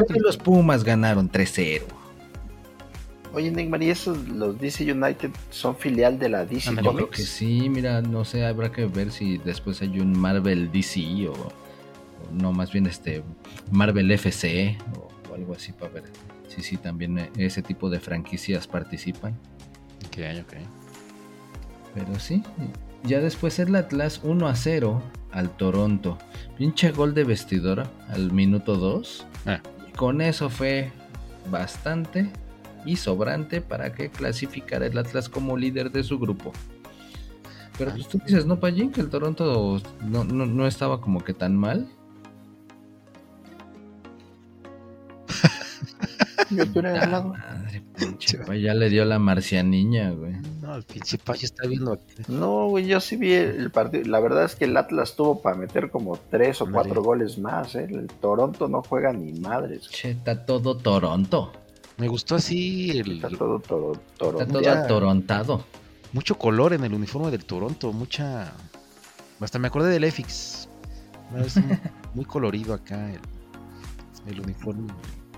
[0.08, 1.84] ya los Pumas ganaron 3-0.
[3.34, 7.06] Oye, Neymar, ¿y esos, los DC United, son filial de la DC Ándale, Yo creo
[7.08, 7.18] Comics?
[7.18, 11.34] que sí, mira, no sé, habrá que ver si después hay un Marvel DC o,
[11.34, 11.52] o
[12.32, 13.24] no, más bien este
[13.72, 16.04] Marvel FC o, o algo así para ver
[16.50, 19.34] si sí también eh, ese tipo de franquicias participan.
[20.08, 20.54] Ok, ok.
[21.94, 22.44] Pero sí,
[23.04, 25.02] ya después el Atlas 1 a 0
[25.32, 26.18] al Toronto.
[26.58, 29.26] Pinche gol de vestidora al minuto 2.
[29.46, 29.62] Ah.
[29.96, 30.92] Con eso fue
[31.50, 32.30] bastante
[32.86, 36.52] y sobrante para que clasificara el Atlas como líder de su grupo.
[37.78, 38.92] Pero ah, pues, tú dices, ¿no, Pallín?
[38.92, 41.88] Que el Toronto no, no, no estaba como que tan mal.
[46.50, 50.34] Madre, pinche ya le dio la marcianiña, güey.
[50.62, 52.00] No, el pinche pay está viendo.
[52.28, 54.10] No, güey, yo sí vi el partido.
[54.10, 56.90] La verdad es que el Atlas tuvo para meter como tres o madre.
[56.90, 57.76] cuatro goles más.
[57.76, 57.88] ¿eh?
[57.90, 59.90] El Toronto no juega ni madres.
[59.90, 61.54] Che, está todo Toronto.
[62.00, 64.46] Me gustó así el, Está todo, todo, Está Toronto.
[64.54, 64.84] todo Ya.
[64.84, 65.66] atorontado.
[66.14, 68.52] mucho color en el uniforme del Toronto, mucha...
[69.40, 70.68] Hasta me acordé del EFIX.
[71.32, 71.78] No, es muy,
[72.16, 73.20] muy colorido acá el,
[74.28, 74.92] el uniforme.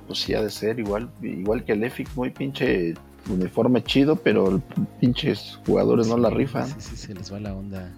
[0.08, 2.94] Pues sí, ha de ser igual, igual que el EFIC, muy pinche
[3.30, 4.62] uniforme chido, pero el
[5.00, 6.68] pinches jugadores no la Sí, rifan.
[6.68, 7.92] Sí, sí, se les va la onda.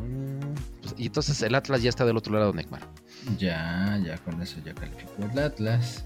[0.00, 2.82] Mm, pues, y entonces el Atlas ya está del otro lado, Neymar.
[3.38, 6.04] Ya, ya con eso ya calificó el Atlas.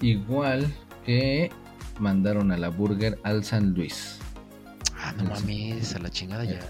[0.00, 0.66] Igual
[1.04, 1.50] que
[1.98, 4.18] mandaron a la Burger al San Luis.
[4.98, 6.60] Ah, no mames, a la chingada ya.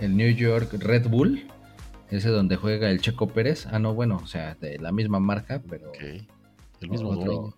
[0.00, 1.44] El New York Red Bull,
[2.10, 3.66] ese donde juega el Checo Pérez.
[3.70, 5.92] Ah, no, bueno, o sea, de la misma marca, pero.
[6.80, 7.54] El mismo otro- dueño.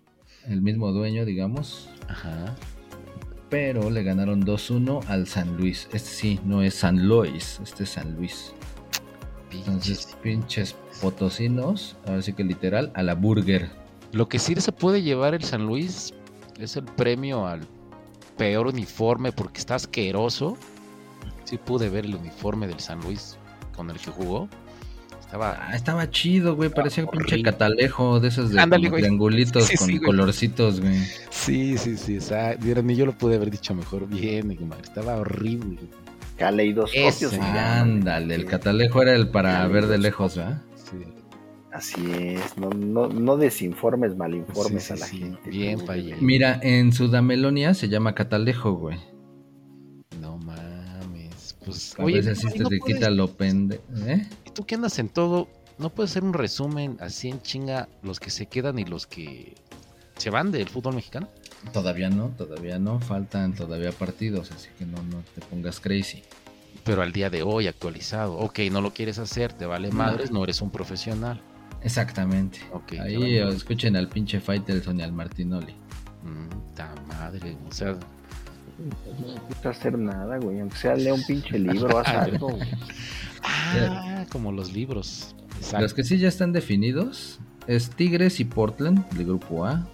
[0.47, 1.89] el mismo dueño, digamos.
[2.07, 2.55] Ajá.
[3.49, 5.87] Pero le ganaron 2-1 al San Luis.
[5.93, 8.53] Este sí, no es San Luis, este es San Luis.
[9.51, 10.21] Entonces, Pinches.
[10.21, 13.69] pinches potosinos, ahora sí que literal, a la Burger.
[14.11, 16.13] Lo que sí se puede llevar el San Luis
[16.59, 17.61] es el premio al
[18.37, 20.57] peor uniforme porque está asqueroso.
[21.43, 23.37] Sí pude ver el uniforme del San Luis
[23.75, 24.47] con el que jugó.
[25.19, 26.69] Estaba Ah, estaba chido, güey.
[26.69, 29.01] Parecía un pinche catalejo de esos de güey.
[29.01, 30.05] triangulitos Sí, sí, con sí, güey.
[30.05, 30.97] colorcitos, güey.
[31.29, 32.17] Sí, sí, sí.
[32.17, 34.07] O sea, mira, ni yo lo pude haber dicho mejor.
[34.07, 35.79] Bien, Neymar, estaba horrible.
[36.37, 37.33] Caleidoscopios.
[37.33, 40.61] Ándale, el catalejo era el para ver de lejos, ¿verdad?
[40.75, 40.97] Sí,
[41.71, 45.17] Así es, no, no, no desinformes, malinformes Sí, sí, a la sí.
[45.19, 45.49] gente.
[45.49, 45.79] Bien.
[46.21, 48.97] Mira, en Sudamelonia se llama catalejo, güey.
[50.21, 51.55] no mames.
[51.65, 53.81] Pues, A oye, veces sí Neymar, ¿y te no te puedes- quita lo pende...
[54.05, 54.25] ¿Eh?
[54.45, 55.49] ¿y tú que andas en todo?
[55.77, 59.53] ¿No puedes hacer un resumen así en chinga los que se quedan y los que
[60.17, 61.27] se van del fútbol mexicano?
[61.73, 62.99] Todavía no, todavía no.
[63.01, 66.23] Faltan todavía partidos, así que no, no te pongas crazy.
[66.85, 68.37] Pero al día de hoy actualizado.
[68.37, 71.41] Ok, no lo quieres hacer, te vale madres, no eres un profesional.
[71.87, 72.59] Exactamente.
[73.01, 75.73] Ahí escuchen al pinche Faitelson y al Martinoli.
[76.23, 80.59] Mm, ta madre, o sea, No necesitas hacer nada, güey.
[80.59, 82.69] Aunque sea lee un pinche libro, haz algo, güey.
[83.43, 85.33] ah, como los libros.
[85.57, 85.81] Exacto.
[85.81, 89.87] Los que sí ya están definidos es Tigres y Portland, de grupo A.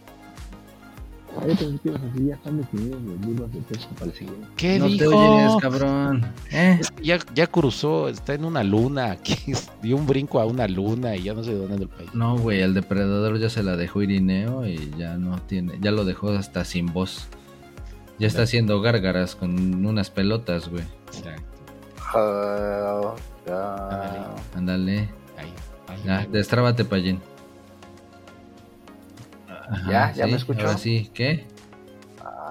[1.42, 1.80] Así,
[2.28, 4.48] ya están definidos los libros de texto para el siguiente.
[4.56, 5.16] ¿Qué no te dijo?
[5.18, 6.26] oyes, cabrón.
[6.52, 6.80] ¿Eh?
[7.02, 9.36] Ya, ya cruzó, está en una luna, aquí
[9.82, 12.10] dio un brinco a una luna y ya no sé de dónde del país.
[12.14, 16.06] No, güey, el depredador ya se la dejó Irineo y ya no tiene, ya lo
[16.06, 17.28] dejó hasta sin voz.
[18.20, 20.84] Ya está haciendo gárgaras con unas pelotas, güey.
[21.08, 21.44] Exacto.
[24.56, 25.10] Ándale.
[25.38, 25.52] Ahí,
[25.88, 26.28] ahí, Ya, ahí.
[26.32, 27.20] destrábate, Payín.
[29.70, 30.68] Ajá, Ya, ya me escuchó.
[30.68, 31.46] Ahora sí, ¿qué?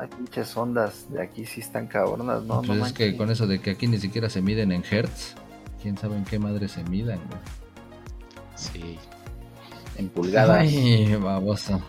[0.00, 2.96] Ay, pinches ondas de aquí sí están cabronas, no, pues no es manches.
[3.12, 5.34] que con eso de que aquí ni siquiera se miden en hertz,
[5.82, 7.40] quién sabe en qué madre se midan, güey.
[8.54, 8.98] Sí.
[9.98, 11.80] En pulgadas, Ay, baboso.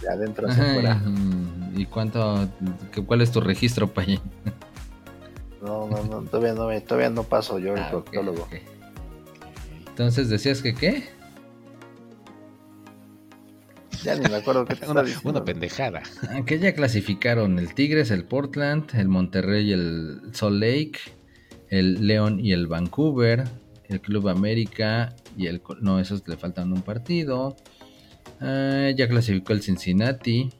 [0.00, 0.94] de adentro hacia Ay, afuera.
[0.96, 2.48] mm, ¿Y cuánto,
[2.92, 4.20] qué- cuál es tu registro, Payín?
[5.62, 8.42] No, no, no, todavía no, me- todavía no paso yo el Ah, proctólogo.
[8.42, 8.54] ok.
[9.88, 11.04] Entonces decías que qué?
[14.04, 14.86] Ya ni me acuerdo qué te
[15.24, 16.02] Una, pendejada.
[16.28, 20.98] Ah, Que ya clasificaron el Tigres, el Portland, el Monterrey, el Salt Lake,
[21.68, 23.44] el León y el Vancouver,
[23.88, 25.62] el Club América y el...
[25.80, 27.56] No, esos le faltan un partido.
[28.40, 30.50] Ah, ya clasificó el Cincinnati,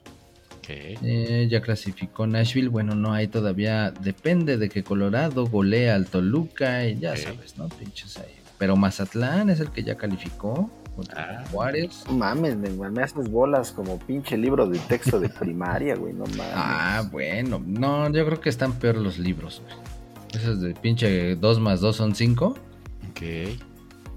[0.69, 2.69] eh, ya clasificó Nashville.
[2.69, 3.91] Bueno, no hay todavía...
[3.91, 7.69] Depende de que Colorado golea al Toluca y ya sabes, ¿no?
[7.69, 8.35] Pinches ahí.
[8.59, 11.45] Pero Mazatlán es el que ya calificó contra Ah.
[11.51, 12.05] Juárez.
[12.09, 16.25] No mames, me, me haces bolas como pinche libro de texto de primaria, güey, no
[16.27, 16.53] mames.
[16.55, 17.63] Ah, bueno.
[17.67, 19.75] No, yo creo que están peor los libros, güey.
[20.35, 22.55] Esos de pinche 2 más 2 son 5.
[23.11, 23.21] Ok.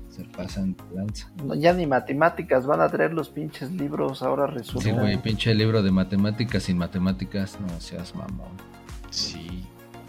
[0.09, 1.29] Se pasan de lanza.
[1.43, 4.85] No, ya ni matemáticas van a traer los pinches libros, ahora resulta.
[4.87, 7.57] Sí, güey, pinche libro de matemáticas sin matemáticas.
[7.59, 8.47] No seas mamón.
[9.09, 9.65] Sí.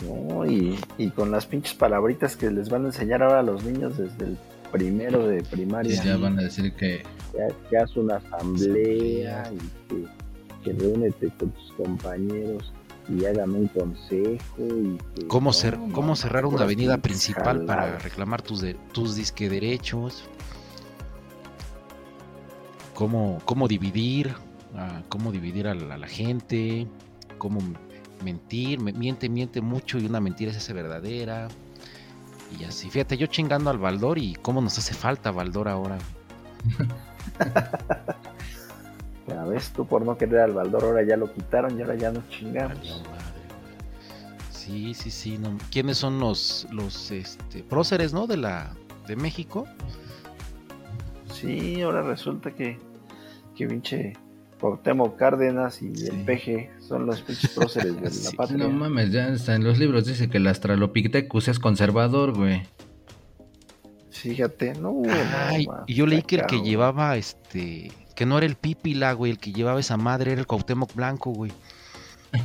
[0.07, 3.65] No, y, y con las pinches palabritas que les van a enseñar ahora a los
[3.65, 4.39] niños desde el
[4.71, 6.03] primero de Y primaria.
[6.03, 7.03] ya van a decir que.
[7.33, 9.59] que, que haz una asamblea y
[9.89, 10.05] que,
[10.65, 12.73] que reúnete con tus compañeros
[13.09, 17.65] y hagan un consejo y que- ¿Cómo, no, cer- no, cómo cerrar una avenida principal
[17.65, 20.25] para reclamar tus, de- tus disque derechos?
[22.95, 24.35] ¿Cómo, cómo dividir?
[24.75, 26.87] ah, ¿Cómo dividir a la, a la gente?
[27.39, 27.61] ¿Cómo
[28.25, 28.81] mentir?
[28.81, 31.49] Me- miente, miente mucho y una mentira se hace verdadera.
[32.59, 35.99] Y así, fíjate, yo chingando al Baldor y cómo nos hace falta Baldor ahora.
[39.29, 42.13] Ya ves, tú por no querer al Baldor, ahora ya lo quitaron y ahora ya
[42.13, 42.79] nos chingamos.
[42.79, 44.51] madre, güey.
[44.53, 45.37] Sí, sí, sí.
[45.37, 48.29] no- ¿Quiénes son los, los este, próceres, no?
[48.29, 48.73] De la
[49.09, 49.67] de México.
[51.33, 52.79] Sí, ahora resulta que,
[53.57, 54.13] que pinche
[54.61, 56.07] Cuauhtémoc Cárdenas y Sí.
[56.09, 58.37] el peje son los pinches próceres de la Sí.
[58.37, 58.59] patria.
[58.59, 62.63] No mames, ya está en los libros dice que el Australopithecus es conservador, güey.
[64.11, 65.03] Fíjate, no.
[65.05, 65.13] no,
[65.47, 67.93] Ay, y yo leí que el que llevaba este.
[68.15, 69.33] Que no era el Pípila, güey.
[69.33, 71.53] El que llevaba esa madre era el Cuauhtémoc Blanco, güey.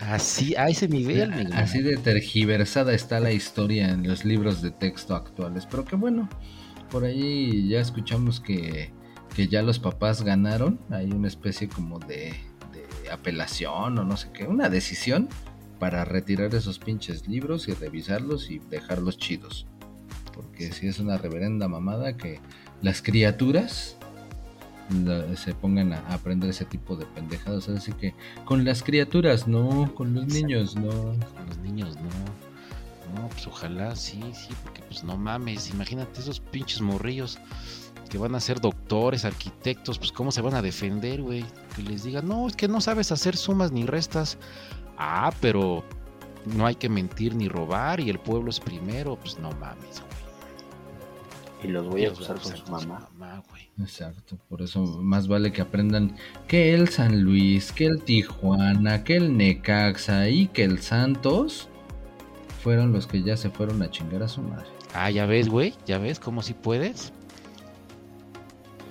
[0.00, 1.46] Así, a ese nivel, güey.
[1.52, 5.66] Así de tergiversada está la historia en los libros de texto actuales.
[5.70, 6.28] Pero que bueno,
[6.90, 8.90] por ahí ya escuchamos que,
[9.34, 10.80] que ya los papás ganaron.
[10.90, 12.34] Hay una especie como de,
[12.72, 15.28] de apelación o no sé qué, una decisión
[15.78, 19.66] para retirar esos pinches libros y revisarlos y dejarlos chidos.
[20.34, 22.40] Porque si es una reverenda mamada que
[22.82, 23.96] las criaturas
[25.36, 27.68] se pongan a aprender ese tipo de pendejadas.
[27.68, 28.14] Así que
[28.44, 30.90] con las criaturas, no, con los niños, no.
[30.90, 32.47] Con los niños, no.
[33.14, 37.38] No, pues ojalá, sí, sí, porque pues no mames, imagínate esos pinches morrillos
[38.08, 41.44] que van a ser doctores, arquitectos, pues cómo se van a defender, güey.
[41.76, 44.38] Que les digan, no, es que no sabes hacer sumas ni restas.
[44.96, 45.84] Ah, pero
[46.46, 50.18] no hay que mentir ni robar y el pueblo es primero, pues no mames, güey.
[51.64, 53.08] Y los voy a acusar va con su mamá.
[53.18, 53.68] mamá, güey.
[53.80, 59.16] Exacto, por eso más vale que aprendan que el San Luis, que el Tijuana, que
[59.16, 61.67] el Necaxa y que el Santos
[62.58, 64.66] fueron los que ya se fueron a chingar a su madre.
[64.94, 67.12] Ah, ya ves, güey, ya ves cómo si puedes.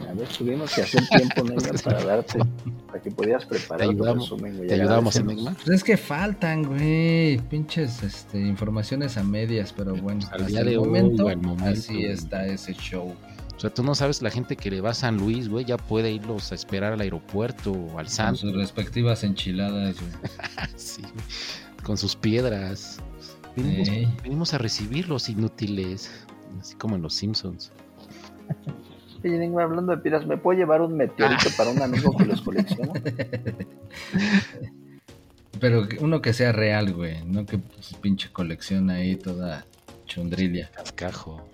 [0.07, 2.39] A ver, tuvimos que hacer tiempo, Neymar, para darte,
[2.85, 4.67] para que pudieras preparar ayudamos, resumen.
[4.67, 5.15] Te ayudamos.
[5.15, 5.53] Enigma.
[5.55, 10.59] Pues es que faltan, güey, pinches este, informaciones a medias, pero bueno, Pues al día
[10.61, 12.05] el de momento, momento, así güey.
[12.11, 13.15] está ese show.
[13.55, 15.77] O sea, tú no sabes, la gente que le va a San Luis, güey, ya
[15.77, 18.41] puede irlos a esperar al aeropuerto o al Con Santos.
[18.41, 20.11] sus respectivas enchiladas, güey.
[20.75, 22.99] Sí, güey, con sus piedras.
[23.57, 26.11] Venimos, a recibirlos inútiles,
[26.59, 27.71] así como en los Simpsons.
[29.23, 32.41] Oye, Neymar, hablando de piedras, ¿me puedo llevar un meteorito para un amigo que los
[32.41, 32.93] colecciona?
[35.59, 39.65] Pero uno que sea real, güey, no que pues, pinche colección ahí toda
[40.05, 40.69] chundrilia.
[40.71, 41.49] Cascajo.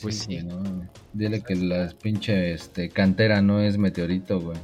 [0.00, 0.42] Pues sí.
[0.42, 0.88] no.
[1.12, 4.56] Dile que la pinche este, cantera no es meteorito, güey.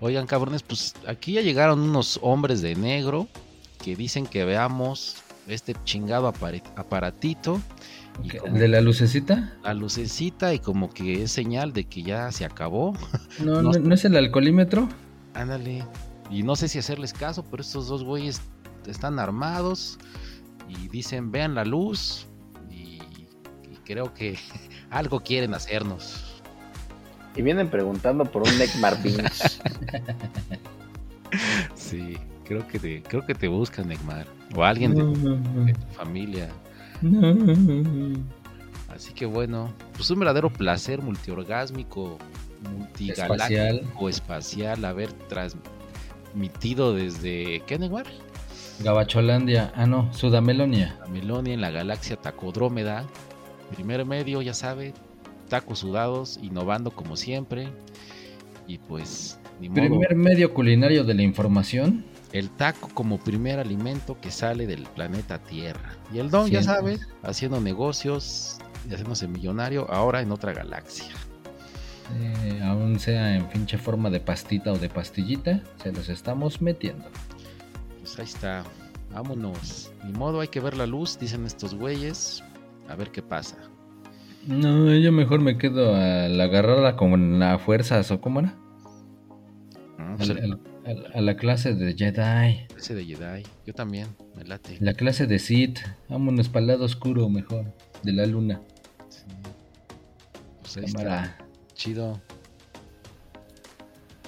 [0.00, 3.28] Oigan, cabrones, pues aquí ya llegaron unos hombres de negro
[3.84, 5.16] que dicen que veamos
[5.46, 7.60] este chingado aparatito
[8.22, 8.38] y ¿Qué?
[8.38, 9.52] como ¿De la lucecita?
[9.62, 12.94] la lucecita y como que es señal de que ya se acabó.
[13.40, 13.72] No, No.
[13.72, 14.88] no, ¿no es el alcoholímetro?
[15.34, 15.84] Ándale.
[16.30, 18.40] Y no sé si hacerles caso, pero estos dos güeyes
[18.86, 19.98] están armados
[20.68, 22.26] y dicen, vean la luz
[22.70, 23.00] y,
[23.70, 24.38] y creo que
[24.90, 26.24] algo quieren hacernos.
[27.36, 29.60] Y vienen preguntando por un Neymar Beans.
[31.74, 34.26] Sí, creo que te, creo que te buscan, Neymar.
[34.54, 35.02] O alguien de,
[35.64, 36.48] de tu familia.
[38.94, 42.18] Así que bueno, pues un verdadero placer multiorgásmico,
[42.76, 48.06] multigaláctico, espacial, haber transmitido desde, ¿qué, Neymar?
[48.82, 50.96] Gabacholandia, ah no, Sudamelonia.
[51.00, 53.04] La Melonia en la galaxia Tacodrómeda.
[53.74, 54.94] Primer medio, ya sabe,
[55.48, 57.68] tacos sudados, innovando como siempre.
[58.66, 59.80] Y pues, ni modo.
[59.80, 62.04] Primer medio culinario de la información.
[62.34, 65.96] El taco como primer alimento que sale del planeta Tierra.
[66.12, 68.58] Y el don, ya sabe, haciendo negocios
[68.90, 71.06] y haciéndose millonario ahora en otra galaxia.
[72.20, 77.04] Eh, aún sea en pinche forma de pastita o de pastillita, se los estamos metiendo.
[78.00, 78.64] Pues ahí está.
[79.12, 79.92] Vámonos.
[80.04, 82.42] Ni modo, hay que ver la luz, dicen estos güeyes.
[82.88, 83.56] A ver qué pasa.
[84.46, 88.54] No, yo mejor me quedo a la agarrada con la fuerza, ¿o cómo era?
[89.98, 90.58] Ah, Al- el-
[91.14, 93.42] a la clase de Jedi, ese de Jedi.
[93.66, 94.76] Yo también, me late.
[94.80, 95.78] la clase de Sith.
[96.08, 97.64] Vámonos para el lado oscuro mejor,
[98.02, 98.60] de la luna.
[99.08, 99.22] Sí.
[100.60, 100.98] Pues ahí está.
[100.98, 101.38] Cámara.
[101.74, 102.20] Chido.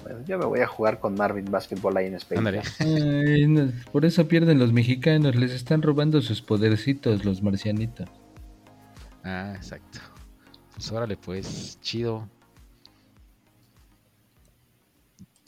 [0.03, 2.63] Bueno, yo me voy a jugar con Marvin Basketball ahí en Space.
[2.79, 8.09] Ay, no, por eso pierden los mexicanos, les están robando sus podercitos los marcianitos.
[9.25, 9.99] Ah, exacto.
[10.75, 12.29] Pues órale, pues, chido.